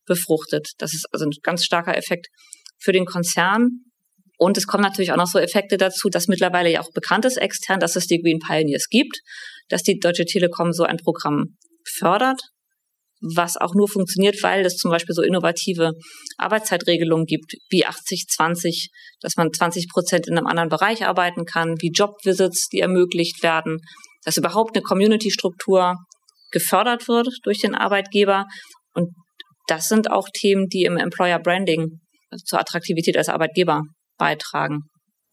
befruchtet. 0.07 0.73
Das 0.79 0.95
ist 0.95 1.07
also 1.13 1.27
ein 1.27 1.33
ganz 1.43 1.65
starker 1.65 1.97
Effekt 1.97 2.29
für 2.79 2.93
den 2.93 3.07
Konzern. 3.07 3.85
Und 4.37 4.59
es 4.59 4.67
kommen 4.67 4.83
natürlich 4.83 5.13
auch 5.13 5.17
noch 5.17 5.29
so 5.29 5.39
Effekte 5.39 5.77
dazu, 5.77 6.09
dass 6.09 6.29
mittlerweile 6.29 6.71
ja 6.71 6.81
auch 6.81 6.91
bekannt 6.93 7.25
ist 7.25 7.37
extern, 7.37 7.81
dass 7.81 7.97
es 7.97 8.07
die 8.07 8.21
Green 8.21 8.41
Pioneers 8.41 8.89
gibt, 8.89 9.21
dass 9.69 9.83
die 9.83 9.99
Deutsche 9.99 10.25
Telekom 10.25 10.73
so 10.73 10.85
ein 10.85 10.97
Programm 10.99 11.57
fördert, 11.99 12.41
was 13.21 13.57
auch 13.57 13.75
nur 13.75 13.89
funktioniert, 13.89 14.43
weil 14.43 14.67
es 14.67 14.77
zum 14.77 14.91
Beispiel 14.91 15.15
so 15.15 15.23
innovative 15.23 15.93
Arbeitszeitregelungen 16.37 17.25
gibt, 17.25 17.55
wie 17.71 17.87
80-20, 17.87 18.89
dass 19.21 19.37
man 19.37 19.53
20 19.53 19.89
Prozent 19.89 20.27
in 20.29 20.37
einem 20.37 20.47
anderen 20.47 20.69
Bereich 20.69 21.07
arbeiten 21.07 21.45
kann, 21.45 21.77
wie 21.81 21.91
Jobvisits, 21.93 22.69
die 22.73 22.81
ermöglicht 22.81 23.43
werden, 23.43 23.79
dass 24.25 24.37
überhaupt 24.37 24.77
eine 24.77 24.83
Community-Struktur 24.83 25.95
gefördert 26.51 27.09
wird 27.09 27.29
durch 27.45 27.59
den 27.59 27.75
Arbeitgeber. 27.75 28.45
Und 28.95 29.11
das 29.67 29.89
sind 29.89 30.11
auch 30.11 30.29
Themen, 30.33 30.69
die 30.69 30.85
im 30.85 30.97
Employer 30.97 31.39
Branding 31.39 32.01
also 32.31 32.43
zur 32.45 32.61
Attraktivität 32.61 33.17
als 33.17 33.29
Arbeitgeber 33.29 33.83
beitragen. 34.19 34.83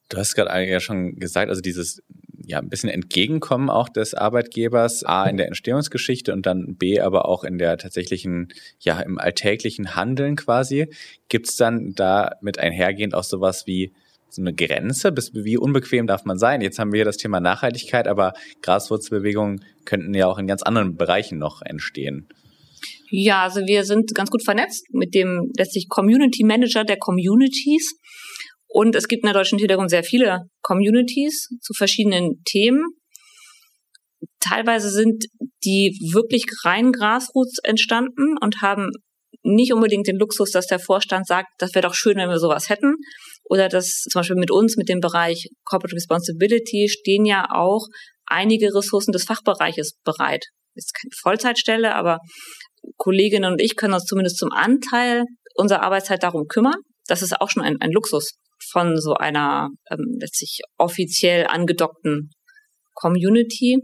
Du 0.09 0.17
hast 0.17 0.35
gerade 0.35 0.65
ja 0.65 0.79
schon 0.79 1.13
gesagt, 1.15 1.49
also 1.49 1.61
dieses 1.61 1.99
ja 2.45 2.59
ein 2.59 2.69
bisschen 2.69 2.89
Entgegenkommen 2.89 3.69
auch 3.69 3.89
des 3.89 4.13
Arbeitgebers, 4.13 5.03
A 5.03 5.25
in 5.25 5.37
der 5.37 5.47
Entstehungsgeschichte 5.47 6.33
und 6.33 6.45
dann 6.45 6.75
B 6.75 6.99
aber 6.99 7.25
auch 7.25 7.43
in 7.43 7.57
der 7.57 7.77
tatsächlichen, 7.77 8.49
ja, 8.79 8.99
im 8.99 9.17
alltäglichen 9.17 9.95
Handeln 9.95 10.35
quasi. 10.35 10.87
Gibt 11.29 11.49
es 11.49 11.55
dann 11.55 11.93
da 11.95 12.31
mit 12.41 12.59
einhergehend 12.59 13.13
auch 13.13 13.23
sowas 13.23 13.67
wie 13.67 13.91
so 14.29 14.41
eine 14.41 14.53
Grenze? 14.53 15.11
Bis 15.11 15.33
wie 15.33 15.57
unbequem 15.57 16.07
darf 16.07 16.25
man 16.25 16.37
sein? 16.37 16.61
Jetzt 16.61 16.79
haben 16.79 16.91
wir 16.91 16.99
hier 16.99 17.05
das 17.05 17.17
Thema 17.17 17.39
Nachhaltigkeit, 17.39 18.07
aber 18.07 18.33
Graswurzelbewegungen 18.61 19.63
könnten 19.85 20.13
ja 20.13 20.27
auch 20.27 20.37
in 20.37 20.47
ganz 20.47 20.63
anderen 20.63 20.95
Bereichen 20.95 21.37
noch 21.37 21.61
entstehen. 21.61 22.27
Ja, 23.09 23.43
also 23.43 23.59
wir 23.67 23.83
sind 23.83 24.15
ganz 24.15 24.31
gut 24.31 24.43
vernetzt 24.43 24.85
mit 24.93 25.13
dem 25.13 25.51
letztlich 25.57 25.89
Community 25.89 26.43
Manager 26.45 26.85
der 26.85 26.97
Communities. 26.97 27.95
Und 28.73 28.95
es 28.95 29.09
gibt 29.09 29.23
in 29.23 29.27
der 29.27 29.33
Deutschen 29.33 29.57
Telekom 29.57 29.89
sehr 29.89 30.03
viele 30.03 30.47
Communities 30.61 31.49
zu 31.61 31.73
verschiedenen 31.73 32.41
Themen. 32.45 32.85
Teilweise 34.39 34.89
sind 34.89 35.25
die 35.65 35.97
wirklich 36.13 36.45
rein 36.63 36.93
Grassroots 36.93 37.59
entstanden 37.63 38.37
und 38.39 38.61
haben 38.61 38.91
nicht 39.43 39.73
unbedingt 39.73 40.07
den 40.07 40.17
Luxus, 40.17 40.51
dass 40.51 40.67
der 40.67 40.79
Vorstand 40.79 41.27
sagt, 41.27 41.49
das 41.57 41.75
wäre 41.75 41.85
doch 41.85 41.95
schön, 41.95 42.15
wenn 42.15 42.29
wir 42.29 42.39
sowas 42.39 42.69
hätten. 42.69 42.95
Oder 43.43 43.67
dass 43.67 44.03
zum 44.09 44.19
Beispiel 44.19 44.37
mit 44.37 44.51
uns, 44.51 44.77
mit 44.77 44.87
dem 44.87 45.01
Bereich 45.01 45.49
Corporate 45.65 45.95
Responsibility, 45.95 46.87
stehen 46.87 47.25
ja 47.25 47.47
auch 47.51 47.87
einige 48.25 48.73
Ressourcen 48.73 49.11
des 49.11 49.25
Fachbereiches 49.25 49.97
bereit. 50.05 50.45
Ist 50.75 50.93
keine 50.93 51.11
Vollzeitstelle, 51.21 51.93
aber 51.93 52.19
Kolleginnen 52.95 53.51
und 53.51 53.61
ich 53.61 53.75
können 53.75 53.93
uns 53.93 54.05
zumindest 54.05 54.37
zum 54.37 54.51
Anteil 54.53 55.25
unserer 55.55 55.83
Arbeitszeit 55.83 56.23
darum 56.23 56.47
kümmern. 56.47 56.79
Das 57.07 57.21
ist 57.21 57.41
auch 57.41 57.49
schon 57.49 57.63
ein, 57.63 57.75
ein 57.81 57.91
Luxus 57.91 58.37
von 58.71 58.99
so 58.99 59.13
einer 59.13 59.69
ähm, 59.89 60.17
letztlich 60.19 60.61
offiziell 60.77 61.47
angedockten 61.47 62.31
Community. 62.93 63.79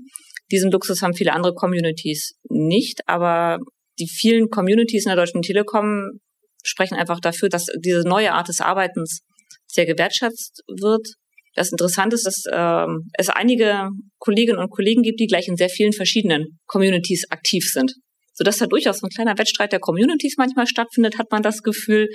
Diesen 0.52 0.72
Luxus 0.72 1.02
haben 1.02 1.14
viele 1.14 1.34
andere 1.34 1.54
Communities 1.54 2.36
nicht, 2.50 3.02
aber 3.08 3.60
die 4.00 4.08
vielen 4.08 4.50
Communities 4.50 5.06
in 5.06 5.10
der 5.10 5.18
Deutschen 5.18 5.42
Telekom 5.42 6.20
sprechen 6.64 6.96
einfach 6.96 7.20
dafür, 7.20 7.50
dass 7.50 7.66
diese 7.84 8.02
neue 8.08 8.34
Art 8.34 8.48
des 8.48 8.62
Arbeitens 8.62 9.22
sehr 9.68 9.86
gewertschätzt 9.86 10.64
wird. 10.68 11.08
Das 11.56 11.72
Interessante 11.72 12.16
ist, 12.16 12.26
dass 12.26 12.44
äh, 12.46 12.86
es 13.14 13.30
einige 13.30 13.90
Kolleginnen 14.20 14.60
und 14.60 14.70
Kollegen 14.70 15.02
gibt, 15.02 15.20
die 15.20 15.28
gleich 15.28 15.48
in 15.48 15.58
sehr 15.58 15.70
vielen 15.70 15.94
verschiedenen 15.94 16.60
Communities 16.68 17.26
aktiv 17.30 17.64
sind. 17.72 17.94
Sodass 18.38 18.58
da 18.58 18.68
durchaus 18.68 19.02
ein 19.04 19.10
kleiner 19.10 19.38
Wettstreit 19.38 19.72
der 19.72 19.80
Communities 19.80 20.36
manchmal 20.38 20.68
stattfindet, 20.68 21.18
hat 21.18 21.32
man 21.32 21.42
das 21.42 21.64
Gefühl. 21.64 22.08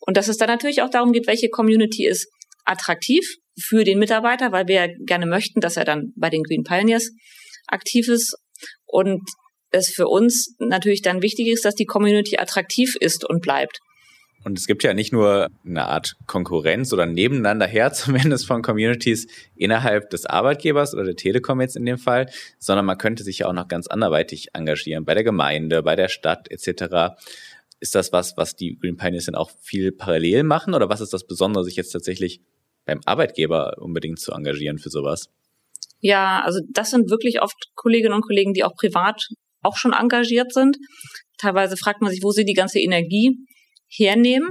Und 0.00 0.16
dass 0.16 0.28
es 0.28 0.36
dann 0.36 0.48
natürlich 0.48 0.82
auch 0.82 0.90
darum 0.90 1.12
geht, 1.12 1.28
welche 1.28 1.48
Community 1.48 2.06
ist 2.06 2.28
attraktiv 2.64 3.24
für 3.60 3.84
den 3.84 3.98
Mitarbeiter, 3.98 4.52
weil 4.52 4.66
wir 4.66 4.88
gerne 5.06 5.26
möchten, 5.26 5.60
dass 5.60 5.76
er 5.76 5.84
dann 5.84 6.12
bei 6.16 6.30
den 6.30 6.42
Green 6.42 6.64
Pioneers 6.64 7.10
aktiv 7.68 8.08
ist. 8.08 8.36
Und 8.86 9.22
es 9.70 9.90
für 9.94 10.08
uns 10.08 10.56
natürlich 10.58 11.02
dann 11.02 11.22
wichtig 11.22 11.48
ist, 11.48 11.64
dass 11.64 11.74
die 11.74 11.84
Community 11.84 12.38
attraktiv 12.38 12.96
ist 12.98 13.24
und 13.28 13.40
bleibt. 13.40 13.78
Und 14.44 14.58
es 14.58 14.66
gibt 14.66 14.82
ja 14.84 14.94
nicht 14.94 15.12
nur 15.12 15.48
eine 15.66 15.86
Art 15.86 16.16
Konkurrenz 16.26 16.92
oder 16.92 17.06
nebeneinander 17.06 17.66
her, 17.66 17.92
zumindest 17.92 18.46
von 18.46 18.62
Communities 18.62 19.26
innerhalb 19.56 20.10
des 20.10 20.26
Arbeitgebers 20.26 20.94
oder 20.94 21.04
der 21.04 21.16
Telekom 21.16 21.60
jetzt 21.60 21.76
in 21.76 21.84
dem 21.84 21.98
Fall, 21.98 22.30
sondern 22.58 22.86
man 22.86 22.98
könnte 22.98 23.24
sich 23.24 23.40
ja 23.40 23.48
auch 23.48 23.52
noch 23.52 23.68
ganz 23.68 23.86
anderweitig 23.86 24.48
engagieren, 24.54 25.04
bei 25.04 25.14
der 25.14 25.24
Gemeinde, 25.24 25.82
bei 25.82 25.96
der 25.96 26.08
Stadt 26.08 26.50
etc. 26.50 27.16
Ist 27.80 27.94
das 27.94 28.12
was, 28.12 28.36
was 28.36 28.56
die 28.56 28.78
Green 28.78 28.96
Pioneers 28.96 29.26
dann 29.26 29.34
auch 29.34 29.50
viel 29.60 29.92
parallel 29.92 30.42
machen 30.44 30.74
oder 30.74 30.88
was 30.88 31.00
ist 31.00 31.12
das 31.12 31.26
Besondere, 31.26 31.64
sich 31.64 31.76
jetzt 31.76 31.90
tatsächlich 31.90 32.40
beim 32.84 33.00
Arbeitgeber 33.04 33.76
unbedingt 33.78 34.18
zu 34.18 34.32
engagieren 34.32 34.78
für 34.78 34.90
sowas? 34.90 35.28
Ja, 36.00 36.42
also 36.44 36.60
das 36.72 36.90
sind 36.90 37.10
wirklich 37.10 37.42
oft 37.42 37.56
Kolleginnen 37.74 38.14
und 38.14 38.22
Kollegen, 38.22 38.54
die 38.54 38.64
auch 38.64 38.74
privat 38.74 39.20
auch 39.62 39.76
schon 39.76 39.92
engagiert 39.92 40.52
sind. 40.52 40.78
Teilweise 41.38 41.76
fragt 41.76 42.00
man 42.00 42.10
sich, 42.10 42.22
wo 42.22 42.30
sie 42.30 42.44
die 42.44 42.54
ganze 42.54 42.80
Energie 42.80 43.36
hernehmen. 43.88 44.50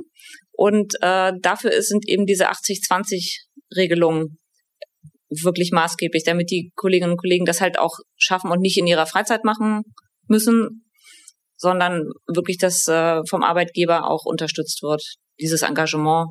Und 0.52 0.96
äh, 1.02 1.34
dafür 1.42 1.82
sind 1.82 2.08
eben 2.08 2.26
diese 2.26 2.50
80-20-Regelungen 2.50 4.38
wirklich 5.30 5.72
maßgeblich, 5.72 6.24
damit 6.24 6.52
die 6.52 6.72
Kolleginnen 6.76 7.12
und 7.12 7.20
Kollegen 7.20 7.46
das 7.46 7.62
halt 7.62 7.80
auch 7.80 7.98
schaffen 8.16 8.52
und 8.52 8.62
nicht 8.62 8.78
in 8.78 8.88
ihrer 8.88 9.06
Freizeit 9.06 9.44
machen 9.44 9.84
müssen, 10.28 10.86
sondern 11.58 12.04
wirklich 12.28 12.58
das 12.58 12.88
äh, 12.88 13.22
vom 13.30 13.44
Arbeitgeber 13.44 14.10
auch 14.10 14.26
unterstützt 14.26 14.82
wird, 14.84 15.04
dieses 15.40 15.64
Engagement. 15.64 16.30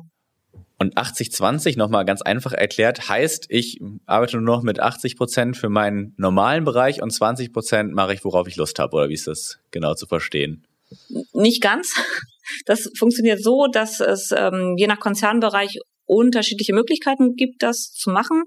Und 0.79 0.95
80-20 0.95 1.77
nochmal 1.77 2.05
ganz 2.05 2.21
einfach 2.21 2.53
erklärt, 2.53 3.09
heißt, 3.09 3.47
ich 3.49 3.79
arbeite 4.05 4.37
nur 4.37 4.57
noch 4.57 4.63
mit 4.63 4.79
80 4.79 5.17
Prozent 5.17 5.57
für 5.57 5.69
meinen 5.69 6.13
normalen 6.17 6.65
Bereich 6.65 7.01
und 7.01 7.11
20 7.11 7.51
Prozent 7.51 7.93
mache 7.93 8.13
ich, 8.13 8.23
worauf 8.23 8.47
ich 8.47 8.57
Lust 8.57 8.77
habe, 8.77 8.95
oder 8.95 9.09
wie 9.09 9.15
ist 9.15 9.27
das 9.27 9.59
genau 9.71 9.95
zu 9.95 10.05
verstehen? 10.05 10.67
Nicht 11.33 11.61
ganz. 11.61 11.93
Das 12.65 12.89
funktioniert 12.97 13.41
so, 13.43 13.67
dass 13.71 13.99
es 13.99 14.29
ähm, 14.35 14.75
je 14.77 14.87
nach 14.87 14.99
Konzernbereich 14.99 15.77
unterschiedliche 16.05 16.73
Möglichkeiten 16.73 17.35
gibt, 17.35 17.61
das 17.61 17.91
zu 17.91 18.09
machen. 18.09 18.43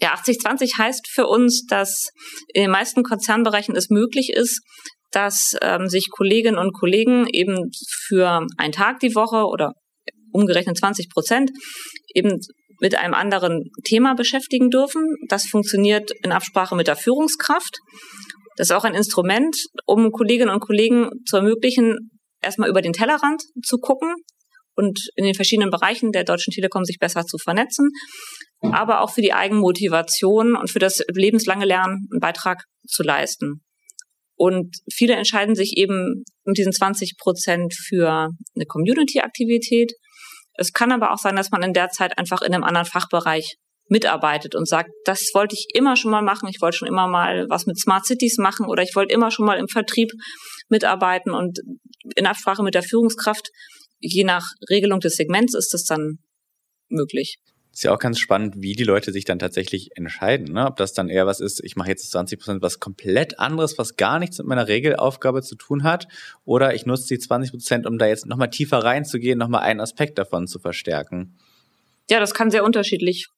Ja, 0.00 0.14
80-20 0.14 0.78
heißt 0.78 1.08
für 1.08 1.26
uns, 1.26 1.66
dass 1.66 2.08
in 2.52 2.62
den 2.62 2.70
meisten 2.70 3.02
Konzernbereichen 3.02 3.76
es 3.76 3.90
möglich 3.90 4.30
ist, 4.34 4.60
dass 5.12 5.54
ähm, 5.60 5.88
sich 5.88 6.08
Kolleginnen 6.10 6.58
und 6.58 6.72
Kollegen 6.72 7.26
eben 7.30 7.70
für 8.06 8.46
einen 8.56 8.72
Tag 8.72 8.98
die 9.00 9.14
Woche 9.14 9.44
oder 9.44 9.74
umgerechnet 10.32 10.78
20 10.78 11.10
Prozent 11.10 11.50
eben 12.14 12.40
mit 12.80 12.96
einem 12.96 13.14
anderen 13.14 13.70
Thema 13.84 14.14
beschäftigen 14.14 14.70
dürfen. 14.70 15.14
Das 15.28 15.46
funktioniert 15.46 16.10
in 16.24 16.32
Absprache 16.32 16.74
mit 16.74 16.88
der 16.88 16.96
Führungskraft. 16.96 17.78
Das 18.56 18.68
ist 18.68 18.72
auch 18.72 18.84
ein 18.84 18.94
Instrument, 18.94 19.56
um 19.86 20.10
Kolleginnen 20.10 20.50
und 20.50 20.60
Kollegen 20.60 21.10
zu 21.26 21.36
ermöglichen, 21.36 22.10
erstmal 22.42 22.68
über 22.68 22.82
den 22.82 22.92
Tellerrand 22.92 23.42
zu 23.64 23.78
gucken 23.78 24.14
und 24.74 24.98
in 25.16 25.24
den 25.24 25.34
verschiedenen 25.34 25.70
Bereichen 25.70 26.12
der 26.12 26.24
Deutschen 26.24 26.52
Telekom 26.52 26.84
sich 26.84 26.98
besser 26.98 27.24
zu 27.24 27.38
vernetzen, 27.38 27.90
aber 28.60 29.02
auch 29.02 29.12
für 29.12 29.22
die 29.22 29.32
Eigenmotivation 29.32 30.56
und 30.56 30.70
für 30.70 30.78
das 30.78 31.02
lebenslange 31.12 31.64
Lernen 31.64 32.08
einen 32.10 32.20
Beitrag 32.20 32.64
zu 32.86 33.02
leisten. 33.02 33.62
Und 34.36 34.76
viele 34.92 35.14
entscheiden 35.14 35.54
sich 35.54 35.76
eben 35.76 36.24
mit 36.44 36.58
diesen 36.58 36.72
20 36.72 37.16
Prozent 37.18 37.74
für 37.74 38.30
eine 38.54 38.66
Community-Aktivität. 38.66 39.92
Es 40.54 40.72
kann 40.72 40.90
aber 40.90 41.12
auch 41.12 41.18
sein, 41.18 41.36
dass 41.36 41.50
man 41.50 41.62
in 41.62 41.72
der 41.72 41.90
Zeit 41.90 42.18
einfach 42.18 42.42
in 42.42 42.54
einem 42.54 42.64
anderen 42.64 42.86
Fachbereich 42.86 43.56
mitarbeitet 43.88 44.54
und 44.54 44.66
sagt, 44.66 44.90
das 45.04 45.30
wollte 45.34 45.54
ich 45.54 45.66
immer 45.74 45.96
schon 45.96 46.10
mal 46.10 46.22
machen, 46.22 46.48
ich 46.48 46.60
wollte 46.60 46.78
schon 46.78 46.88
immer 46.88 47.06
mal 47.06 47.46
was 47.50 47.66
mit 47.66 47.78
Smart 47.78 48.06
Cities 48.06 48.38
machen 48.38 48.66
oder 48.66 48.82
ich 48.82 48.96
wollte 48.96 49.14
immer 49.14 49.30
schon 49.30 49.44
mal 49.44 49.58
im 49.58 49.68
Vertrieb 49.68 50.10
mitarbeiten 50.72 51.32
und 51.32 51.60
in 52.16 52.26
Absprache 52.26 52.64
mit 52.64 52.74
der 52.74 52.82
Führungskraft, 52.82 53.50
je 54.00 54.24
nach 54.24 54.48
Regelung 54.68 54.98
des 54.98 55.14
Segments 55.14 55.54
ist 55.54 55.72
das 55.72 55.84
dann 55.84 56.18
möglich. 56.88 57.38
Ist 57.72 57.84
ja 57.84 57.94
auch 57.94 57.98
ganz 57.98 58.18
spannend, 58.18 58.56
wie 58.58 58.74
die 58.74 58.84
Leute 58.84 59.12
sich 59.12 59.24
dann 59.24 59.38
tatsächlich 59.38 59.96
entscheiden. 59.96 60.52
Ne? 60.52 60.66
Ob 60.66 60.76
das 60.76 60.92
dann 60.92 61.08
eher 61.08 61.26
was 61.26 61.40
ist, 61.40 61.64
ich 61.64 61.74
mache 61.74 61.88
jetzt 61.88 62.10
20 62.10 62.38
Prozent 62.38 62.62
was 62.62 62.80
komplett 62.80 63.38
anderes, 63.38 63.78
was 63.78 63.96
gar 63.96 64.18
nichts 64.18 64.36
mit 64.36 64.46
meiner 64.46 64.68
Regelaufgabe 64.68 65.40
zu 65.40 65.54
tun 65.54 65.82
hat. 65.82 66.06
Oder 66.44 66.74
ich 66.74 66.84
nutze 66.84 67.08
die 67.08 67.18
20 67.18 67.50
Prozent, 67.50 67.86
um 67.86 67.96
da 67.96 68.06
jetzt 68.06 68.26
nochmal 68.26 68.50
tiefer 68.50 68.84
reinzugehen, 68.84 69.38
nochmal 69.38 69.62
einen 69.62 69.80
Aspekt 69.80 70.18
davon 70.18 70.46
zu 70.46 70.58
verstärken. 70.58 71.38
Ja, 72.10 72.20
das 72.20 72.34
kann 72.34 72.50
sehr 72.50 72.64
unterschiedlich 72.64 73.28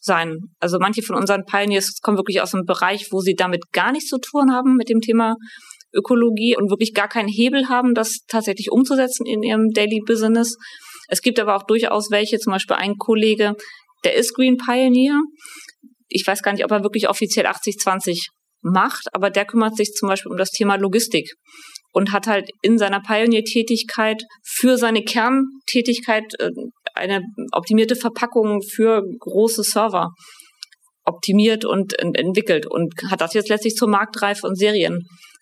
sein. 0.00 0.50
Also 0.58 0.78
manche 0.80 1.02
von 1.02 1.14
unseren 1.14 1.44
Pioneers 1.44 2.00
kommen 2.02 2.16
wirklich 2.16 2.40
aus 2.40 2.52
einem 2.52 2.64
Bereich, 2.64 3.12
wo 3.12 3.20
sie 3.20 3.34
damit 3.34 3.70
gar 3.70 3.92
nichts 3.92 4.10
zu 4.10 4.18
tun 4.18 4.52
haben 4.52 4.74
mit 4.74 4.88
dem 4.88 5.02
Thema 5.02 5.36
Ökologie 5.94 6.56
und 6.56 6.70
wirklich 6.70 6.94
gar 6.94 7.08
keinen 7.08 7.28
Hebel 7.28 7.68
haben, 7.68 7.94
das 7.94 8.20
tatsächlich 8.28 8.70
umzusetzen 8.70 9.26
in 9.26 9.42
ihrem 9.42 9.70
Daily 9.70 10.00
Business. 10.06 10.56
Es 11.08 11.22
gibt 11.22 11.38
aber 11.38 11.56
auch 11.56 11.64
durchaus 11.64 12.10
welche, 12.10 12.38
zum 12.38 12.52
Beispiel 12.52 12.76
ein 12.76 12.94
Kollege, 12.96 13.54
der 14.04 14.14
ist 14.14 14.34
Green 14.34 14.56
Pioneer. 14.56 15.20
Ich 16.08 16.26
weiß 16.26 16.42
gar 16.42 16.52
nicht, 16.52 16.64
ob 16.64 16.70
er 16.70 16.82
wirklich 16.82 17.08
offiziell 17.08 17.46
80-20 17.46 18.28
macht, 18.62 19.08
aber 19.12 19.30
der 19.30 19.44
kümmert 19.44 19.76
sich 19.76 19.92
zum 19.92 20.08
Beispiel 20.08 20.32
um 20.32 20.38
das 20.38 20.50
Thema 20.50 20.76
Logistik 20.76 21.34
und 21.92 22.12
hat 22.12 22.26
halt 22.26 22.50
in 22.62 22.78
seiner 22.78 23.00
Pioneer-Tätigkeit 23.00 24.22
für 24.42 24.76
seine 24.76 25.02
Kerntätigkeit 25.02 26.24
äh, 26.38 26.50
eine 26.94 27.22
optimierte 27.52 27.96
Verpackung 27.96 28.62
für 28.62 29.02
große 29.20 29.62
Server 29.62 30.10
optimiert 31.04 31.64
und 31.64 31.98
entwickelt 31.98 32.66
und 32.66 32.94
hat 33.10 33.20
das 33.20 33.34
jetzt 33.34 33.50
letztlich 33.50 33.74
zur 33.74 33.88
Marktreife 33.88 34.46
und 34.46 34.56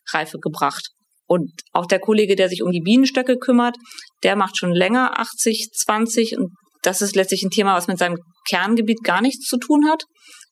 Serienreife 0.09 0.38
gebracht. 0.38 0.88
Und 1.27 1.51
auch 1.73 1.87
der 1.87 2.01
Kollege, 2.01 2.37
der 2.37 2.49
sich 2.49 2.62
um 2.62 2.73
die 2.73 2.81
Bienenstöcke 2.81 3.37
kümmert, 3.37 3.77
der 4.23 4.37
macht 4.37 4.57
schon 4.57 4.73
länger 4.73 5.19
80-20 5.19 6.37
und 6.37 6.51
das 6.83 7.01
ist 7.01 7.15
letztlich 7.15 7.43
ein 7.43 7.51
Thema, 7.51 7.77
was 7.77 7.87
mit 7.87 7.99
seinem 7.99 8.19
Kerngebiet 8.49 9.05
gar 9.05 9.23
nichts 9.23 9.47
zu 9.47 9.57
tun 9.57 9.88
hat. 9.88 10.03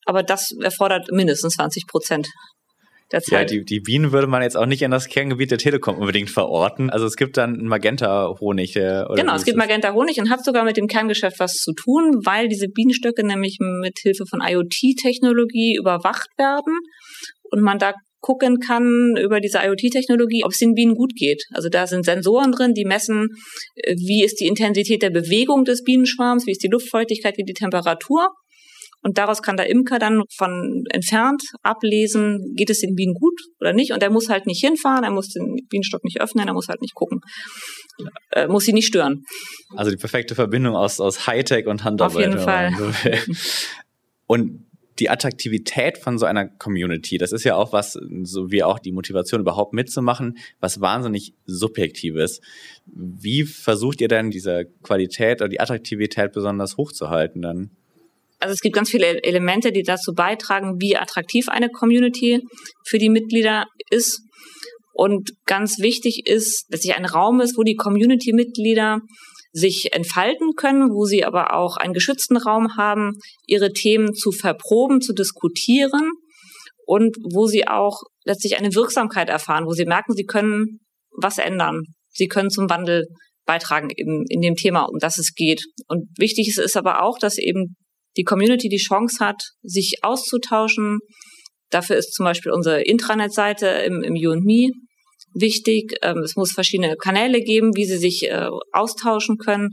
Aber 0.06 0.22
das 0.22 0.52
erfordert 0.62 1.10
mindestens 1.10 1.54
20 1.54 1.86
Prozent 1.88 2.28
der 3.10 3.20
Zeit. 3.20 3.50
Ja, 3.50 3.58
die, 3.58 3.64
die 3.64 3.80
Bienen 3.80 4.12
würde 4.12 4.28
man 4.28 4.42
jetzt 4.42 4.56
auch 4.56 4.66
nicht 4.66 4.82
in 4.82 4.92
das 4.92 5.08
Kerngebiet 5.08 5.50
der 5.50 5.58
Telekom 5.58 5.98
unbedingt 5.98 6.30
verorten. 6.30 6.88
Also 6.88 7.04
es 7.06 7.16
gibt 7.16 7.36
dann 7.36 7.64
Magenta-Honig. 7.64 8.76
Äh, 8.76 9.04
genau, 9.16 9.34
es 9.34 9.44
gibt 9.44 9.58
Magenta-Honig 9.58 10.20
und 10.20 10.30
hat 10.30 10.44
sogar 10.44 10.64
mit 10.64 10.76
dem 10.76 10.86
Kerngeschäft 10.86 11.40
was 11.40 11.54
zu 11.54 11.72
tun, 11.72 12.20
weil 12.24 12.48
diese 12.48 12.68
Bienenstöcke 12.68 13.26
nämlich 13.26 13.58
mit 13.60 13.98
Hilfe 14.00 14.24
von 14.30 14.40
IoT-Technologie 14.40 15.76
überwacht 15.76 16.28
werden 16.38 16.78
und 17.50 17.60
man 17.60 17.78
da 17.78 17.94
gucken 18.20 18.60
kann 18.60 19.16
über 19.20 19.40
diese 19.40 19.58
IoT-Technologie, 19.58 20.44
ob 20.44 20.52
es 20.52 20.58
den 20.58 20.74
Bienen 20.74 20.94
gut 20.94 21.14
geht. 21.16 21.44
Also 21.52 21.68
da 21.68 21.86
sind 21.86 22.04
Sensoren 22.04 22.52
drin, 22.52 22.74
die 22.74 22.84
messen, 22.84 23.28
äh, 23.74 23.94
wie 23.96 24.24
ist 24.24 24.40
die 24.40 24.46
Intensität 24.46 25.02
der 25.02 25.10
Bewegung 25.10 25.64
des 25.64 25.82
Bienenschwarms, 25.82 26.46
wie 26.46 26.52
ist 26.52 26.62
die 26.62 26.68
Luftfeuchtigkeit, 26.68 27.36
wie 27.38 27.44
die 27.44 27.54
Temperatur. 27.54 28.28
Und 29.02 29.16
daraus 29.16 29.40
kann 29.40 29.56
der 29.56 29.70
Imker 29.70 29.98
dann 29.98 30.24
von 30.36 30.84
entfernt 30.90 31.42
ablesen, 31.62 32.54
geht 32.54 32.68
es 32.68 32.80
den 32.80 32.94
Bienen 32.94 33.14
gut 33.14 33.40
oder 33.58 33.72
nicht. 33.72 33.92
Und 33.92 34.02
er 34.02 34.10
muss 34.10 34.28
halt 34.28 34.46
nicht 34.46 34.62
hinfahren, 34.62 35.04
er 35.04 35.10
muss 35.10 35.28
den 35.28 35.56
Bienenstock 35.70 36.04
nicht 36.04 36.20
öffnen, 36.20 36.46
er 36.46 36.52
muss 36.52 36.68
halt 36.68 36.82
nicht 36.82 36.94
gucken, 36.94 37.20
er 38.30 38.48
muss 38.48 38.64
sie 38.64 38.74
nicht 38.74 38.86
stören. 38.86 39.24
Also 39.74 39.90
die 39.90 39.96
perfekte 39.96 40.34
Verbindung 40.34 40.76
aus, 40.76 41.00
aus 41.00 41.26
Hightech 41.26 41.66
und 41.66 41.82
Handarbeit. 41.82 42.16
Auf 42.16 42.20
jeden 42.20 42.38
Fall. 42.40 42.72
Und 44.26 44.69
die 45.00 45.10
Attraktivität 45.10 45.98
von 45.98 46.18
so 46.18 46.26
einer 46.26 46.46
Community, 46.46 47.18
das 47.18 47.32
ist 47.32 47.44
ja 47.44 47.56
auch 47.56 47.72
was, 47.72 47.98
so 48.22 48.50
wie 48.50 48.62
auch 48.62 48.78
die 48.78 48.92
Motivation 48.92 49.40
überhaupt 49.40 49.72
mitzumachen, 49.72 50.38
was 50.60 50.80
wahnsinnig 50.80 51.34
subjektives. 51.46 52.40
Wie 52.86 53.44
versucht 53.44 54.00
ihr 54.00 54.08
denn 54.08 54.30
diese 54.30 54.66
Qualität 54.82 55.40
oder 55.40 55.48
die 55.48 55.60
Attraktivität 55.60 56.32
besonders 56.32 56.76
hochzuhalten 56.76 57.42
dann? 57.42 57.70
also 58.40 58.54
es 58.54 58.60
gibt 58.60 58.74
ganz 58.74 58.90
viele 58.90 59.22
Elemente, 59.22 59.70
die 59.70 59.82
dazu 59.82 60.14
beitragen, 60.14 60.80
wie 60.80 60.96
attraktiv 60.96 61.48
eine 61.48 61.68
Community 61.68 62.40
für 62.84 62.98
die 62.98 63.10
Mitglieder 63.10 63.66
ist. 63.90 64.22
Und 64.92 65.32
ganz 65.46 65.78
wichtig 65.78 66.26
ist, 66.26 66.64
dass 66.70 66.80
sich 66.80 66.94
ein 66.94 67.04
Raum 67.04 67.40
ist, 67.40 67.56
wo 67.56 67.62
die 67.62 67.76
Community-Mitglieder 67.76 69.00
sich 69.52 69.88
entfalten 69.92 70.52
können, 70.56 70.90
wo 70.90 71.04
sie 71.04 71.24
aber 71.24 71.54
auch 71.54 71.76
einen 71.76 71.92
geschützten 71.92 72.36
Raum 72.36 72.76
haben, 72.76 73.12
ihre 73.46 73.72
Themen 73.72 74.14
zu 74.14 74.30
verproben, 74.30 75.00
zu 75.00 75.12
diskutieren 75.12 76.10
und 76.86 77.16
wo 77.32 77.46
sie 77.46 77.66
auch 77.66 78.02
letztlich 78.24 78.58
eine 78.58 78.74
Wirksamkeit 78.74 79.28
erfahren, 79.28 79.66
wo 79.66 79.72
sie 79.72 79.86
merken, 79.86 80.14
sie 80.14 80.24
können 80.24 80.80
was 81.20 81.38
ändern. 81.38 81.82
Sie 82.12 82.28
können 82.28 82.50
zum 82.50 82.70
Wandel 82.70 83.06
beitragen 83.46 83.90
in, 83.90 84.24
in 84.28 84.40
dem 84.40 84.54
Thema, 84.54 84.82
um 84.82 84.98
das 84.98 85.18
es 85.18 85.34
geht. 85.34 85.64
Und 85.88 86.08
wichtig 86.18 86.48
ist, 86.48 86.58
ist 86.58 86.76
aber 86.76 87.02
auch, 87.02 87.18
dass 87.18 87.38
eben 87.38 87.76
die 88.16 88.24
Community 88.24 88.68
die 88.68 88.76
Chance 88.76 89.24
hat, 89.24 89.42
sich 89.62 89.98
auszutauschen. 90.02 90.98
Dafür 91.70 91.96
ist 91.96 92.14
zum 92.14 92.24
Beispiel 92.24 92.52
unsere 92.52 92.82
Intranet-Seite 92.82 93.66
im, 93.66 94.02
im 94.02 94.14
Me 94.14 94.70
wichtig. 95.34 95.94
Ähm, 96.02 96.18
es 96.18 96.36
muss 96.36 96.52
verschiedene 96.52 96.96
Kanäle 96.96 97.40
geben, 97.40 97.70
wie 97.74 97.84
sie 97.84 97.98
sich 97.98 98.28
äh, 98.28 98.48
austauschen 98.72 99.36
können. 99.38 99.70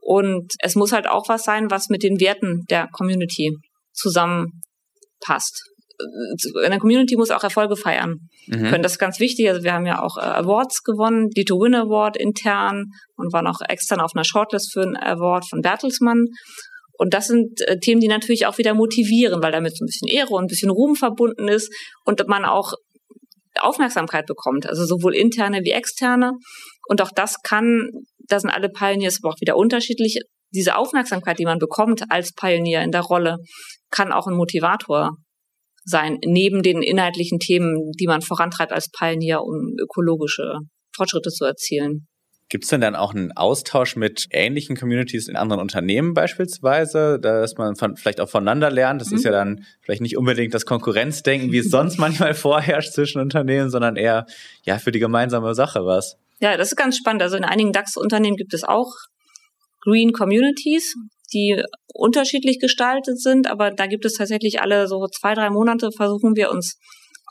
Und 0.00 0.52
es 0.60 0.76
muss 0.76 0.92
halt 0.92 1.06
auch 1.08 1.28
was 1.28 1.42
sein, 1.42 1.70
was 1.70 1.88
mit 1.88 2.02
den 2.02 2.20
Werten 2.20 2.64
der 2.70 2.88
Community 2.92 3.56
zusammenpasst. 3.92 5.62
Äh, 5.98 6.66
eine 6.66 6.78
Community 6.78 7.16
muss 7.16 7.30
auch 7.30 7.44
Erfolge 7.44 7.76
feiern 7.76 8.16
mhm. 8.46 8.64
können. 8.68 8.82
Das 8.82 8.92
ist 8.92 8.98
ganz 8.98 9.20
wichtig. 9.20 9.48
Also 9.48 9.62
wir 9.62 9.72
haben 9.72 9.86
ja 9.86 10.02
auch 10.02 10.16
äh, 10.16 10.20
Awards 10.20 10.82
gewonnen, 10.82 11.28
die 11.36 11.44
To 11.44 11.56
Win 11.56 11.74
Award 11.74 12.16
intern 12.16 12.86
und 13.16 13.32
waren 13.32 13.46
auch 13.46 13.60
extern 13.68 14.00
auf 14.00 14.12
einer 14.14 14.24
Shortlist 14.24 14.72
für 14.72 14.82
einen 14.82 14.96
Award 14.96 15.48
von 15.48 15.60
Bertelsmann. 15.60 16.26
Und 16.98 17.14
das 17.14 17.28
sind 17.28 17.58
Themen, 17.80 18.02
die 18.02 18.08
natürlich 18.08 18.44
auch 18.44 18.58
wieder 18.58 18.74
motivieren, 18.74 19.42
weil 19.42 19.52
damit 19.52 19.74
so 19.74 19.82
ein 19.82 19.86
bisschen 19.86 20.08
Ehre 20.08 20.34
und 20.34 20.44
ein 20.44 20.48
bisschen 20.48 20.68
Ruhm 20.68 20.94
verbunden 20.94 21.48
ist 21.48 21.72
und 22.04 22.22
man 22.28 22.44
auch 22.44 22.74
Aufmerksamkeit 23.62 24.26
bekommt, 24.26 24.66
also 24.66 24.84
sowohl 24.84 25.14
interne 25.14 25.60
wie 25.64 25.70
externe. 25.70 26.32
Und 26.88 27.00
auch 27.02 27.10
das 27.14 27.36
kann, 27.42 27.90
da 28.28 28.40
sind 28.40 28.50
alle 28.50 28.68
Pioneers 28.68 29.18
aber 29.22 29.32
auch 29.32 29.40
wieder 29.40 29.56
unterschiedlich. 29.56 30.18
Diese 30.52 30.76
Aufmerksamkeit, 30.76 31.38
die 31.38 31.44
man 31.44 31.58
bekommt 31.58 32.10
als 32.10 32.32
Pionier 32.32 32.82
in 32.82 32.90
der 32.90 33.02
Rolle, 33.02 33.36
kann 33.90 34.12
auch 34.12 34.26
ein 34.26 34.34
Motivator 34.34 35.16
sein, 35.84 36.18
neben 36.24 36.62
den 36.62 36.82
inhaltlichen 36.82 37.38
Themen, 37.38 37.92
die 37.98 38.06
man 38.06 38.20
vorantreibt 38.20 38.72
als 38.72 38.90
Pionier, 38.90 39.40
um 39.42 39.74
ökologische 39.80 40.58
Fortschritte 40.94 41.30
zu 41.30 41.44
erzielen. 41.44 42.06
Gibt 42.50 42.64
es 42.64 42.70
denn 42.70 42.80
dann 42.80 42.96
auch 42.96 43.14
einen 43.14 43.30
Austausch 43.30 43.94
mit 43.94 44.26
ähnlichen 44.32 44.76
Communities 44.76 45.28
in 45.28 45.36
anderen 45.36 45.62
Unternehmen 45.62 46.14
beispielsweise, 46.14 47.20
dass 47.20 47.56
man 47.56 47.76
von, 47.76 47.96
vielleicht 47.96 48.20
auch 48.20 48.28
voneinander 48.28 48.72
lernt? 48.72 49.00
Das 49.00 49.10
mhm. 49.10 49.16
ist 49.16 49.24
ja 49.24 49.30
dann 49.30 49.64
vielleicht 49.82 50.02
nicht 50.02 50.16
unbedingt 50.16 50.52
das 50.52 50.66
Konkurrenzdenken, 50.66 51.52
wie 51.52 51.58
es 51.58 51.70
sonst 51.70 51.98
manchmal 52.00 52.34
vorherrscht 52.34 52.92
zwischen 52.92 53.20
Unternehmen, 53.20 53.70
sondern 53.70 53.94
eher 53.94 54.26
ja 54.64 54.78
für 54.78 54.90
die 54.90 54.98
gemeinsame 54.98 55.54
Sache 55.54 55.86
was. 55.86 56.18
Ja, 56.40 56.56
das 56.56 56.72
ist 56.72 56.76
ganz 56.76 56.96
spannend. 56.96 57.22
Also 57.22 57.36
in 57.36 57.44
einigen 57.44 57.70
DAX-Unternehmen 57.70 58.36
gibt 58.36 58.52
es 58.52 58.64
auch 58.64 58.90
Green 59.82 60.10
Communities, 60.12 60.96
die 61.32 61.62
unterschiedlich 61.94 62.58
gestaltet 62.58 63.20
sind, 63.20 63.46
aber 63.46 63.70
da 63.70 63.86
gibt 63.86 64.04
es 64.04 64.14
tatsächlich 64.14 64.60
alle 64.60 64.88
so 64.88 65.06
zwei, 65.06 65.34
drei 65.34 65.50
Monate 65.50 65.90
versuchen 65.96 66.34
wir 66.34 66.50
uns 66.50 66.80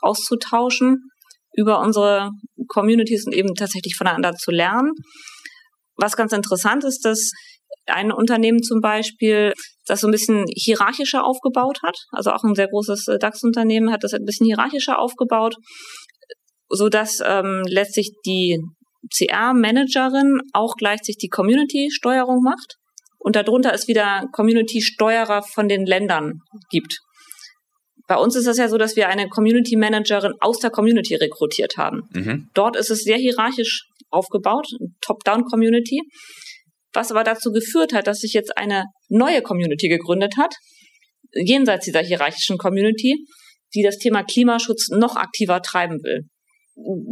auszutauschen 0.00 1.09
über 1.54 1.80
unsere 1.80 2.30
Communities 2.68 3.26
und 3.26 3.34
eben 3.34 3.54
tatsächlich 3.54 3.96
voneinander 3.96 4.34
zu 4.34 4.50
lernen. 4.50 4.92
Was 5.96 6.16
ganz 6.16 6.32
interessant 6.32 6.84
ist, 6.84 7.04
dass 7.04 7.30
ein 7.86 8.12
Unternehmen 8.12 8.62
zum 8.62 8.80
Beispiel 8.80 9.52
das 9.86 10.00
so 10.00 10.08
ein 10.08 10.12
bisschen 10.12 10.44
hierarchischer 10.54 11.24
aufgebaut 11.24 11.80
hat, 11.82 11.96
also 12.12 12.30
auch 12.30 12.44
ein 12.44 12.54
sehr 12.54 12.68
großes 12.68 13.08
äh, 13.08 13.18
DAX-Unternehmen 13.18 13.90
hat 13.90 14.04
das 14.04 14.14
ein 14.14 14.24
bisschen 14.24 14.46
hierarchischer 14.46 14.98
aufgebaut, 14.98 15.56
so 16.68 16.88
dass 16.88 17.20
ähm, 17.24 17.62
letztlich 17.66 18.12
die 18.24 18.58
CR-Managerin 19.14 20.38
auch 20.52 20.74
gleichzeitig 20.76 21.16
die 21.16 21.28
Community-Steuerung 21.28 22.42
macht 22.42 22.76
und 23.18 23.36
darunter 23.36 23.72
es 23.72 23.88
wieder 23.88 24.26
Community-Steuerer 24.32 25.42
von 25.42 25.68
den 25.68 25.86
Ländern 25.86 26.40
gibt. 26.70 26.98
Bei 28.10 28.16
uns 28.16 28.34
ist 28.34 28.48
es 28.48 28.58
ja 28.58 28.68
so, 28.68 28.76
dass 28.76 28.96
wir 28.96 29.08
eine 29.08 29.28
Community 29.28 29.76
Managerin 29.76 30.32
aus 30.40 30.58
der 30.58 30.70
Community 30.70 31.14
rekrutiert 31.14 31.76
haben. 31.76 32.08
Mhm. 32.12 32.48
Dort 32.54 32.76
ist 32.76 32.90
es 32.90 33.04
sehr 33.04 33.18
hierarchisch 33.18 33.86
aufgebaut, 34.10 34.66
Top-Down-Community, 35.00 36.02
was 36.92 37.12
aber 37.12 37.22
dazu 37.22 37.52
geführt 37.52 37.92
hat, 37.92 38.08
dass 38.08 38.18
sich 38.18 38.32
jetzt 38.32 38.58
eine 38.58 38.86
neue 39.08 39.42
Community 39.42 39.86
gegründet 39.86 40.34
hat, 40.36 40.52
jenseits 41.34 41.84
dieser 41.84 42.00
hierarchischen 42.00 42.58
Community, 42.58 43.14
die 43.76 43.84
das 43.84 43.98
Thema 43.98 44.24
Klimaschutz 44.24 44.88
noch 44.88 45.14
aktiver 45.14 45.62
treiben 45.62 46.02
will. 46.02 46.22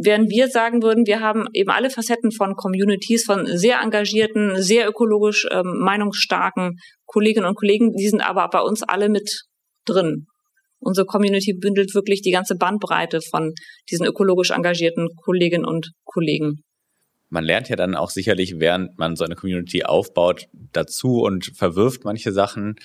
Während 0.03 0.29
wir 0.29 0.49
sagen 0.49 0.83
würden, 0.83 1.07
wir 1.07 1.21
haben 1.21 1.45
eben 1.53 1.69
alle 1.69 1.91
Facetten 1.91 2.33
von 2.33 2.55
Communities, 2.55 3.23
von 3.23 3.47
sehr 3.47 3.79
engagierten, 3.79 4.61
sehr 4.61 4.89
ökologisch 4.89 5.47
ähm, 5.49 5.77
meinungsstarken 5.79 6.75
Kolleginnen 7.05 7.47
und 7.47 7.55
Kollegen, 7.55 7.93
die 7.95 8.09
sind 8.09 8.19
aber 8.19 8.49
bei 8.49 8.59
uns 8.59 8.83
alle 8.83 9.07
mit 9.07 9.43
drin. 9.85 10.25
Unsere 10.79 11.05
Community 11.05 11.53
bündelt 11.53 11.93
wirklich 11.93 12.21
die 12.21 12.31
ganze 12.31 12.55
Bandbreite 12.55 13.21
von 13.21 13.53
diesen 13.89 14.05
ökologisch 14.05 14.51
engagierten 14.51 15.09
Kolleginnen 15.15 15.65
und 15.65 15.91
Kollegen. 16.05 16.63
Man 17.29 17.43
lernt 17.43 17.69
ja 17.69 17.75
dann 17.75 17.95
auch 17.95 18.09
sicherlich, 18.09 18.59
während 18.59 18.97
man 18.97 19.15
so 19.15 19.23
eine 19.23 19.35
Community 19.35 19.83
aufbaut, 19.83 20.47
dazu 20.73 21.21
und 21.21 21.51
verwirft 21.55 22.03
manche 22.03 22.31
Sachen 22.31 22.75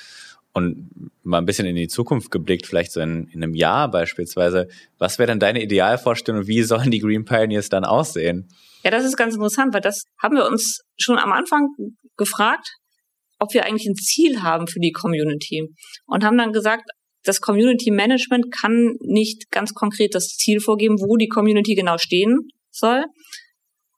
und 0.53 0.91
mal 1.23 1.39
ein 1.39 1.47
bisschen 1.47 1.67
in 1.67 1.77
die 1.77 1.89
Zukunft 1.89 2.31
geblickt, 2.31 2.67
vielleicht 2.67 2.93
so 2.93 3.01
in, 3.01 3.27
in 3.29 3.43
einem 3.43 3.55
Jahr 3.55 3.91
beispielsweise. 3.91 4.69
Was 4.99 5.19
wäre 5.19 5.27
denn 5.27 5.41
deine 5.41 5.63
Idealvorstellung? 5.63 6.47
Wie 6.47 6.63
sollen 6.63 6.91
die 6.91 7.01
Green 7.01 7.25
Pioneers 7.25 7.69
dann 7.69 7.85
aussehen? 7.85 8.49
Ja, 8.85 8.91
das 8.91 9.05
ist 9.05 9.17
ganz 9.17 9.35
interessant, 9.35 9.75
weil 9.75 9.81
das 9.81 10.05
haben 10.23 10.37
wir 10.37 10.47
uns 10.47 10.83
schon 10.97 11.19
am 11.19 11.33
Anfang 11.33 11.69
gefragt, 12.17 12.69
ob 13.41 13.53
wir 13.53 13.65
eigentlich 13.65 13.89
ein 13.89 13.97
Ziel 13.97 14.43
haben 14.43 14.69
für 14.69 14.79
die 14.79 14.93
Community 14.93 15.69
und 16.07 16.23
haben 16.23 16.39
dann 16.39 16.53
gesagt, 16.53 16.89
das 17.25 17.41
Community 17.41 17.91
Management 17.91 18.53
kann 18.53 18.95
nicht 19.01 19.51
ganz 19.51 19.73
konkret 19.73 20.15
das 20.15 20.29
Ziel 20.29 20.61
vorgeben, 20.61 20.97
wo 21.01 21.17
die 21.17 21.29
Community 21.29 21.75
genau 21.75 21.99
stehen 21.99 22.49
soll. 22.71 23.05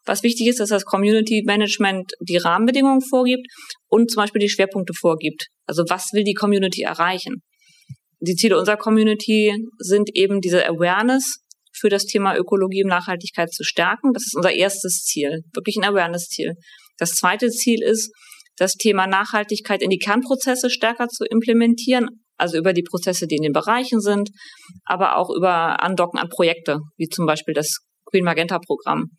Was 0.04 0.22
wichtig 0.22 0.46
ist, 0.46 0.60
dass 0.60 0.68
das 0.68 0.84
Community 0.84 1.42
Management 1.44 2.12
die 2.20 2.36
Rahmenbedingungen 2.36 3.02
vorgibt 3.02 3.46
und 3.88 4.10
zum 4.10 4.22
Beispiel 4.22 4.40
die 4.40 4.48
Schwerpunkte 4.48 4.94
vorgibt. 4.94 5.48
Also 5.66 5.82
was 5.88 6.12
will 6.12 6.22
die 6.22 6.34
Community 6.34 6.82
erreichen? 6.82 7.42
Die 8.20 8.36
Ziele 8.36 8.56
unserer 8.56 8.76
Community 8.76 9.52
sind 9.78 10.10
eben 10.14 10.40
diese 10.40 10.64
Awareness 10.66 11.38
für 11.76 11.88
das 11.88 12.04
Thema 12.04 12.36
Ökologie 12.36 12.84
und 12.84 12.88
Nachhaltigkeit 12.88 13.52
zu 13.52 13.64
stärken. 13.64 14.12
Das 14.12 14.22
ist 14.22 14.36
unser 14.36 14.52
erstes 14.52 15.02
Ziel, 15.04 15.42
wirklich 15.52 15.76
ein 15.76 15.84
Awareness-Ziel. 15.84 16.54
Das 16.98 17.10
zweite 17.10 17.50
Ziel 17.50 17.82
ist, 17.82 18.10
das 18.56 18.72
Thema 18.72 19.06
Nachhaltigkeit 19.06 19.82
in 19.82 19.90
die 19.90 19.98
Kernprozesse 19.98 20.70
stärker 20.70 21.08
zu 21.08 21.24
implementieren, 21.24 22.08
also 22.36 22.58
über 22.58 22.72
die 22.72 22.82
Prozesse, 22.82 23.26
die 23.26 23.36
in 23.36 23.42
den 23.42 23.52
Bereichen 23.52 24.00
sind, 24.00 24.30
aber 24.84 25.16
auch 25.16 25.30
über 25.30 25.82
Andocken 25.82 26.18
an 26.18 26.28
Projekte, 26.28 26.80
wie 26.96 27.08
zum 27.08 27.26
Beispiel 27.26 27.54
das 27.54 27.78
Green 28.04 28.24
Magenta 28.24 28.58
Programm. 28.58 29.10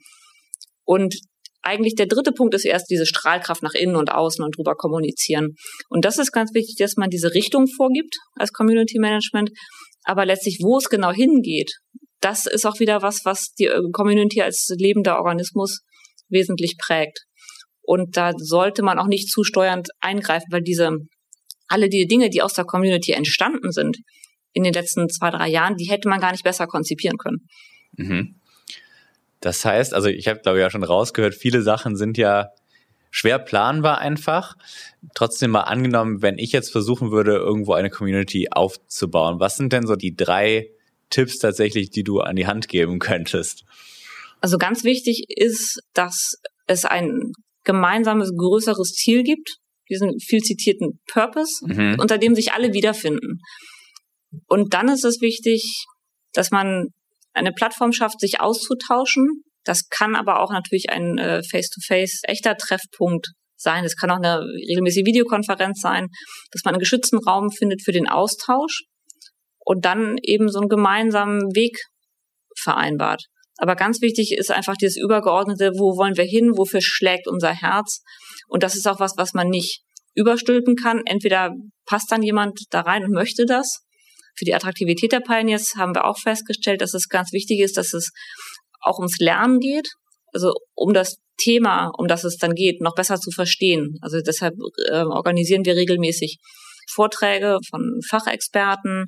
Und 0.86 1.16
eigentlich 1.62 1.96
der 1.96 2.06
dritte 2.06 2.32
Punkt 2.32 2.54
ist 2.54 2.66
erst 2.66 2.90
diese 2.90 3.06
Strahlkraft 3.06 3.62
nach 3.62 3.74
innen 3.74 3.98
und 3.98 4.12
außen 4.12 4.44
und 4.44 4.58
drüber 4.58 4.76
kommunizieren. 4.76 5.56
Und 5.90 6.06
das 6.06 6.18
ist 6.18 6.32
ganz 6.32 6.54
wichtig, 6.54 6.76
dass 6.78 6.96
man 6.96 7.10
diese 7.10 7.34
Richtung 7.34 7.68
vorgibt 7.68 8.16
als 8.36 8.54
Community 8.54 9.00
Management. 9.00 9.52
Aber 10.06 10.26
letztlich, 10.26 10.60
wo 10.62 10.78
es 10.78 10.88
genau 10.88 11.12
hingeht, 11.12 11.72
das 12.22 12.46
ist 12.46 12.66
auch 12.66 12.80
wieder 12.80 13.02
was, 13.02 13.26
was 13.26 13.54
die 13.60 13.70
Community 13.92 14.42
als 14.42 14.70
lebender 14.78 15.18
Organismus 15.18 15.82
wesentlich 16.30 16.78
prägt. 16.78 17.26
Und 17.82 18.18
da 18.18 18.32
sollte 18.38 18.84
man 18.84 19.00
auch 19.00 19.08
nicht 19.08 19.30
zu 19.30 19.44
steuernd 19.44 19.90
eingreifen, 20.00 20.48
weil 20.52 20.62
diese 20.62 20.92
alle 21.68 21.90
die 21.90 22.08
Dinge, 22.08 22.30
die 22.30 22.42
aus 22.42 22.54
der 22.54 22.66
Community 22.66 23.12
entstanden 23.12 23.72
sind 23.72 23.98
in 24.54 24.64
den 24.64 24.74
letzten 24.74 25.10
zwei, 25.10 25.30
drei 25.30 25.48
Jahren, 25.48 25.78
die 25.78 25.86
hätte 25.86 26.10
man 26.10 26.20
gar 26.20 26.32
nicht 26.32 26.44
besser 26.44 26.68
konzipieren 26.68 27.18
können. 27.18 27.48
Mhm. 27.96 28.36
Das 29.40 29.64
heißt, 29.64 29.94
also 29.94 30.08
ich 30.08 30.28
habe, 30.28 30.40
glaube 30.40 30.58
ich, 30.58 30.62
ja 30.62 30.70
schon 30.70 30.84
rausgehört, 30.84 31.36
viele 31.36 31.62
Sachen 31.62 31.96
sind 31.96 32.18
ja 32.18 32.50
schwer 33.12 33.40
planbar 33.40 34.00
einfach. 34.00 34.56
Trotzdem 35.14 35.52
mal 35.52 35.62
angenommen, 35.62 36.22
wenn 36.22 36.38
ich 36.38 36.52
jetzt 36.52 36.72
versuchen 36.72 37.12
würde, 37.12 37.34
irgendwo 37.36 37.74
eine 37.74 37.90
Community 37.90 38.50
aufzubauen, 38.52 39.40
was 39.40 39.58
sind 39.58 39.74
denn 39.74 39.86
so 39.86 39.96
die 39.96 40.16
drei 40.16 40.70
Tipps 41.10 41.40
tatsächlich, 41.40 41.90
die 41.90 42.04
du 42.04 42.20
an 42.20 42.36
die 42.36 42.48
Hand 42.48 42.68
geben 42.68 43.00
könntest? 43.00 43.64
Also 44.42 44.58
ganz 44.58 44.84
wichtig 44.84 45.26
ist, 45.30 45.82
dass 45.94 46.34
es 46.68 46.86
ein 46.86 47.32
gemeinsames, 47.64 48.32
größeres 48.36 48.94
Ziel 48.94 49.24
gibt, 49.24 49.58
diesen 49.90 50.20
viel 50.20 50.42
zitierten 50.42 51.00
Purpose, 51.12 51.66
mhm. 51.66 51.98
unter 52.00 52.18
dem 52.18 52.36
sich 52.36 52.54
alle 52.54 52.74
wiederfinden. 52.74 53.40
Und 54.48 54.74
dann 54.74 54.90
ist 54.90 55.06
es 55.06 55.22
wichtig, 55.22 55.86
dass 56.34 56.52
man 56.52 56.88
eine 57.34 57.52
Plattform 57.52 57.94
schafft, 57.94 58.20
sich 58.20 58.40
auszutauschen. 58.40 59.44
Das 59.64 59.90
kann 59.90 60.16
aber 60.16 60.42
auch 60.42 60.52
natürlich 60.52 60.90
ein 60.90 61.18
äh, 61.18 61.42
face-to-face 61.44 62.22
-face 62.24 62.30
echter 62.30 62.58
Treffpunkt 62.58 63.28
sein. 63.56 63.84
Es 63.84 63.96
kann 63.96 64.12
auch 64.12 64.18
eine 64.18 64.40
regelmäßige 64.40 65.06
Videokonferenz 65.06 65.82
sein, 65.82 66.08
dass 66.52 66.64
man 66.64 66.76
einen 66.76 66.80
geschützten 66.80 67.18
Raum 67.18 67.52
findet 67.52 67.84
für 67.84 67.92
den 67.92 68.08
Austausch 68.08 68.84
und 69.60 69.86
dann 69.86 70.18
eben 70.22 70.50
so 70.50 70.60
einen 70.60 70.70
gemeinsamen 70.70 71.56
Weg 71.56 71.78
vereinbart. 72.58 73.26
Aber 73.58 73.76
ganz 73.76 74.02
wichtig 74.02 74.34
ist 74.38 74.52
einfach 74.52 74.76
dieses 74.76 74.98
übergeordnete, 74.98 75.72
wo 75.78 75.98
wollen 75.98 76.18
wir 76.18 76.26
hin, 76.26 76.52
wofür 76.56 76.82
schlägt 76.82 77.28
unser 77.28 77.54
Herz 77.54 78.02
und 78.48 78.64
das 78.64 78.76
ist 78.76 78.88
auch 78.88 79.00
was, 79.00 79.14
was 79.18 79.34
man 79.34 79.50
nicht 79.50 79.82
überstülpen 80.16 80.76
kann. 80.76 81.02
Entweder 81.06 81.54
passt 81.86 82.12
dann 82.12 82.24
jemand 82.24 82.62
da 82.72 82.82
rein 82.82 83.04
und 83.04 83.12
möchte 83.12 83.46
das. 83.46 83.84
Für 84.36 84.46
die 84.46 84.54
Attraktivität 84.54 85.12
der 85.12 85.20
Pioneers 85.20 85.74
haben 85.78 85.96
wir 85.96 86.06
auch 86.06 86.20
festgestellt, 86.20 86.82
dass 86.82 86.94
es 86.94 87.08
ganz 87.08 87.32
wichtig 87.34 87.60
ist, 87.60 87.78
dass 87.78 87.94
es 87.94 88.12
auch 88.82 89.00
ums 89.00 89.18
Lernen 89.20 89.60
geht. 89.60 89.88
Also 90.34 90.54
um 90.76 90.94
das 90.94 91.18
Thema, 91.38 91.92
um 91.98 92.08
das 92.08 92.24
es 92.24 92.38
dann 92.38 92.54
geht, 92.54 92.82
noch 92.82 92.96
besser 92.96 93.18
zu 93.18 93.32
verstehen. 93.32 93.98
Also 94.02 94.20
deshalb 94.22 94.56
äh, 94.90 95.04
organisieren 95.04 95.66
wir 95.66 95.76
regelmäßig 95.76 96.38
Vorträge 96.92 97.60
von 97.70 98.00
Fachexperten, 98.08 99.06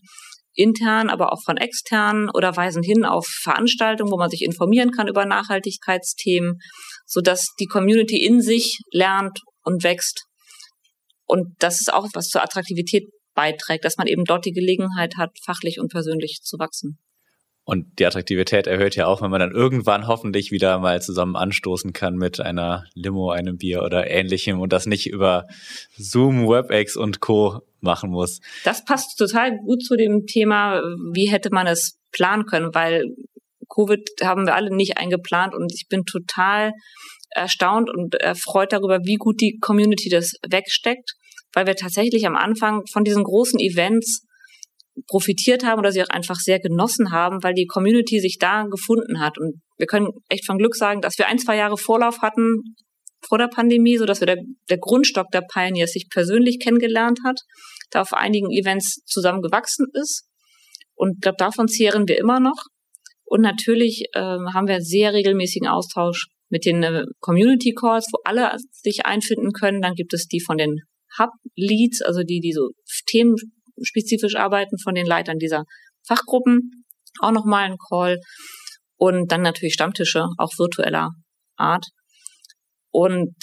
intern, 0.53 1.09
aber 1.09 1.31
auch 1.31 1.41
von 1.43 1.57
externen 1.57 2.29
oder 2.33 2.55
weisen 2.55 2.83
hin 2.83 3.05
auf 3.05 3.25
Veranstaltungen, 3.43 4.11
wo 4.11 4.17
man 4.17 4.29
sich 4.29 4.43
informieren 4.43 4.91
kann 4.91 5.07
über 5.07 5.25
Nachhaltigkeitsthemen, 5.25 6.59
so 7.05 7.21
dass 7.21 7.47
die 7.59 7.67
Community 7.67 8.23
in 8.23 8.41
sich 8.41 8.79
lernt 8.91 9.39
und 9.63 9.83
wächst. 9.83 10.25
Und 11.25 11.55
das 11.59 11.79
ist 11.79 11.93
auch 11.93 12.07
was 12.13 12.27
zur 12.27 12.43
Attraktivität 12.43 13.09
beiträgt, 13.35 13.85
dass 13.85 13.97
man 13.97 14.07
eben 14.07 14.25
dort 14.25 14.45
die 14.45 14.51
Gelegenheit 14.51 15.15
hat, 15.17 15.31
fachlich 15.45 15.79
und 15.79 15.91
persönlich 15.91 16.39
zu 16.41 16.57
wachsen. 16.57 16.99
Und 17.69 17.99
die 17.99 18.05
Attraktivität 18.07 18.65
erhöht 18.65 18.95
ja 18.95 19.05
auch, 19.05 19.21
wenn 19.21 19.29
man 19.29 19.41
dann 19.41 19.51
irgendwann 19.51 20.07
hoffentlich 20.07 20.49
wieder 20.49 20.79
mal 20.79 21.03
zusammen 21.03 21.35
anstoßen 21.35 21.93
kann 21.93 22.15
mit 22.15 22.39
einer 22.39 22.85
Limo, 22.95 23.29
einem 23.29 23.59
Bier 23.59 23.83
oder 23.83 24.09
ähnlichem 24.09 24.59
und 24.59 24.73
das 24.73 24.87
nicht 24.87 25.05
über 25.05 25.45
Zoom, 25.95 26.47
WebEx 26.47 26.97
und 26.97 27.19
Co. 27.19 27.61
machen 27.79 28.09
muss. 28.09 28.39
Das 28.63 28.83
passt 28.85 29.19
total 29.19 29.55
gut 29.55 29.83
zu 29.83 29.95
dem 29.95 30.25
Thema, 30.25 30.81
wie 31.13 31.29
hätte 31.29 31.51
man 31.51 31.67
es 31.67 31.99
planen 32.11 32.47
können, 32.47 32.73
weil 32.73 33.03
Covid 33.71 34.09
haben 34.23 34.47
wir 34.47 34.55
alle 34.55 34.75
nicht 34.75 34.97
eingeplant 34.97 35.53
und 35.53 35.71
ich 35.71 35.85
bin 35.87 36.05
total 36.05 36.71
erstaunt 37.29 37.91
und 37.91 38.15
erfreut 38.15 38.73
darüber, 38.73 39.01
wie 39.03 39.17
gut 39.17 39.41
die 39.41 39.59
Community 39.61 40.09
das 40.09 40.33
wegsteckt, 40.49 41.13
weil 41.53 41.67
wir 41.67 41.75
tatsächlich 41.75 42.25
am 42.25 42.35
Anfang 42.35 42.87
von 42.91 43.03
diesen 43.03 43.23
großen 43.23 43.59
Events 43.59 44.25
profitiert 45.07 45.63
haben 45.63 45.79
oder 45.79 45.91
sie 45.91 46.01
auch 46.03 46.09
einfach 46.09 46.35
sehr 46.35 46.59
genossen 46.59 47.11
haben, 47.11 47.43
weil 47.43 47.53
die 47.53 47.65
Community 47.65 48.19
sich 48.19 48.37
da 48.39 48.63
gefunden 48.63 49.19
hat. 49.19 49.37
Und 49.37 49.61
wir 49.77 49.87
können 49.87 50.09
echt 50.29 50.45
von 50.45 50.57
Glück 50.57 50.75
sagen, 50.75 51.01
dass 51.01 51.17
wir 51.17 51.27
ein, 51.27 51.39
zwei 51.39 51.57
Jahre 51.57 51.77
Vorlauf 51.77 52.21
hatten 52.21 52.75
vor 53.27 53.37
der 53.37 53.47
Pandemie, 53.47 53.97
so 53.97 54.05
dass 54.05 54.21
wir 54.21 54.27
der, 54.27 54.37
der 54.69 54.77
Grundstock 54.77 55.27
der 55.31 55.41
Pioneers 55.41 55.91
sich 55.91 56.07
persönlich 56.09 56.59
kennengelernt 56.59 57.19
hat, 57.25 57.39
da 57.91 58.01
auf 58.01 58.13
einigen 58.13 58.51
Events 58.51 59.01
zusammen 59.05 59.41
gewachsen 59.41 59.87
ist. 59.93 60.25
Und 60.95 61.15
ich 61.15 61.21
glaube, 61.21 61.37
davon 61.37 61.67
zehren 61.67 62.07
wir 62.07 62.17
immer 62.17 62.39
noch. 62.39 62.65
Und 63.25 63.41
natürlich 63.41 64.05
äh, 64.13 64.19
haben 64.19 64.67
wir 64.67 64.81
sehr 64.81 65.13
regelmäßigen 65.13 65.67
Austausch 65.67 66.27
mit 66.49 66.65
den 66.65 66.81
äh, 66.83 67.03
Community 67.19 67.73
Calls, 67.73 68.07
wo 68.11 68.19
alle 68.23 68.55
sich 68.71 69.05
einfinden 69.05 69.51
können. 69.51 69.81
Dann 69.81 69.93
gibt 69.93 70.13
es 70.13 70.25
die 70.27 70.41
von 70.41 70.57
den 70.57 70.77
Hub 71.17 71.29
Leads, 71.55 72.01
also 72.01 72.21
die, 72.23 72.39
die 72.39 72.51
so 72.51 72.69
Themen 73.07 73.35
spezifisch 73.83 74.35
arbeiten 74.35 74.77
von 74.79 74.95
den 74.95 75.05
Leitern 75.05 75.37
dieser 75.37 75.63
Fachgruppen. 76.07 76.85
Auch 77.19 77.31
nochmal 77.31 77.65
ein 77.65 77.77
Call. 77.89 78.19
Und 78.97 79.31
dann 79.31 79.41
natürlich 79.41 79.73
Stammtische, 79.73 80.25
auch 80.37 80.51
virtueller 80.57 81.09
Art. 81.55 81.85
Und 82.91 83.33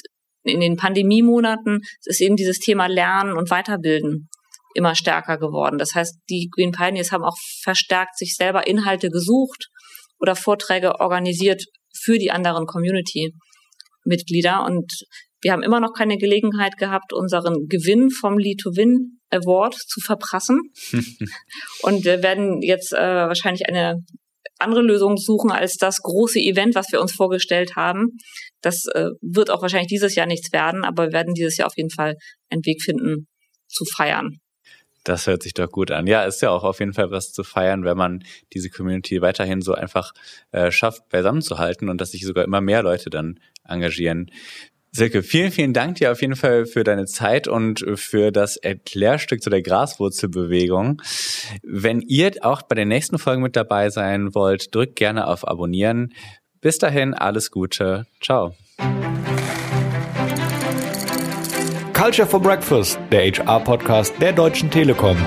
in 0.43 0.61
den 0.61 0.77
Pandemiemonaten 0.77 1.81
ist 2.05 2.21
eben 2.21 2.37
dieses 2.37 2.59
Thema 2.59 2.87
Lernen 2.87 3.37
und 3.37 3.51
Weiterbilden 3.51 4.29
immer 4.75 4.95
stärker 4.95 5.39
geworden. 5.39 5.79
Das 5.79 5.95
heißt, 5.95 6.19
die 6.29 6.49
Green 6.55 6.73
Pioneers 6.73 7.11
haben 7.11 7.25
auch 7.25 7.37
verstärkt 7.63 8.19
sich 8.19 8.37
selber 8.37 8.67
Inhalte 8.67 9.09
gesucht 9.09 9.69
oder 10.19 10.37
Vorträge 10.37 11.01
organisiert 11.01 11.65
für 11.99 12.19
die 12.19 12.31
anderen 12.31 12.67
Community-Mitglieder. 12.67 14.65
Und 14.65 14.93
wir 15.47 15.53
haben 15.53 15.63
immer 15.63 15.79
noch 15.79 15.93
keine 15.93 16.19
Gelegenheit 16.19 16.77
gehabt, 16.77 17.13
unseren 17.13 17.69
Gewinn 17.69 18.11
vom 18.11 18.37
Lead 18.37 18.59
to 18.59 18.71
Win 18.71 19.21
Award 19.31 19.75
zu 19.75 20.01
verprassen. 20.01 20.61
und 21.83 22.05
wir 22.05 22.21
werden 22.25 22.63
jetzt 22.63 22.93
äh, 22.93 22.97
wahrscheinlich 22.97 23.69
eine 23.69 24.03
andere 24.59 24.83
Lösung 24.83 25.17
suchen 25.17 25.53
als 25.53 25.77
das 25.77 25.99
große 25.99 26.41
Event, 26.41 26.75
was 26.75 26.91
wir 26.91 27.01
uns 27.01 27.13
vorgestellt 27.13 27.77
haben. 27.77 28.17
Das 28.61 28.87
äh, 28.95 29.11
wird 29.21 29.51
auch 29.51 29.63
wahrscheinlich 29.63 29.87
dieses 29.87 30.17
Jahr 30.17 30.27
nichts 30.27 30.53
werden, 30.53 30.85
aber 30.85 31.05
wir 31.05 31.13
werden 31.13 31.35
dieses 31.35 31.57
Jahr 31.59 31.69
auf 31.69 31.77
jeden 31.77 31.91
Fall 31.91 32.17
einen 32.51 32.67
Weg 32.67 32.83
finden 32.83 33.29
zu 33.69 33.85
feiern. 33.85 34.41
Das 35.05 35.29
hört 35.29 35.45
sich 35.45 35.55
doch 35.55 35.71
gut 35.71 35.93
an. 35.93 36.09
Ja, 36.09 36.25
ist 36.25 36.43
ja 36.43 36.51
auch 36.51 36.65
auf 36.65 36.81
jeden 36.81 36.93
Fall 36.93 37.13
was 37.13 37.31
zu 37.31 37.45
feiern, 37.45 37.85
wenn 37.85 37.97
man 37.97 38.25
diese 38.53 38.69
Community 38.69 39.23
weiterhin 39.23 39.63
so 39.63 39.75
einfach 39.75 40.11
äh, 40.51 40.73
schafft, 40.73 41.09
beisammenzuhalten 41.09 41.89
und 41.89 42.01
dass 42.01 42.11
sich 42.11 42.27
sogar 42.27 42.45
immer 42.45 42.61
mehr 42.61 42.83
Leute 42.83 43.11
dann 43.11 43.39
engagieren. 43.63 44.29
Silke, 44.97 45.23
vielen, 45.23 45.53
vielen 45.53 45.75
Dank 45.75 45.97
dir 45.97 46.11
auf 46.11 46.23
jeden 46.23 46.37
Fall 46.37 46.65
für 46.65 46.83
deine 46.83 47.05
Zeit 47.05 47.49
und 47.49 47.85
für 47.97 48.33
das 48.33 48.57
Erklärstück 48.57 49.43
zu 49.43 49.51
der 49.51 49.61
Graswurzelbewegung. 49.61 51.03
Wenn 51.63 52.01
ihr 52.01 52.33
auch 52.41 52.63
bei 52.63 52.77
den 52.77 52.89
nächsten 52.89 53.19
Folgen 53.19 53.43
mit 53.43 53.57
dabei 53.57 53.91
sein 53.91 54.35
wollt, 54.35 54.75
drückt 54.75 54.97
gerne 54.97 55.27
auf 55.27 55.47
Abonnieren. 55.47 56.15
Bis 56.63 56.79
dahin, 56.79 57.13
alles 57.13 57.51
Gute. 57.51 58.07
Ciao. 58.25 58.55
Culture 61.93 62.27
for 62.27 62.41
Breakfast, 62.41 62.99
der 63.13 63.31
HR-Podcast 63.31 64.15
der 64.19 64.33
Deutschen 64.33 64.71
Telekom. 64.71 65.19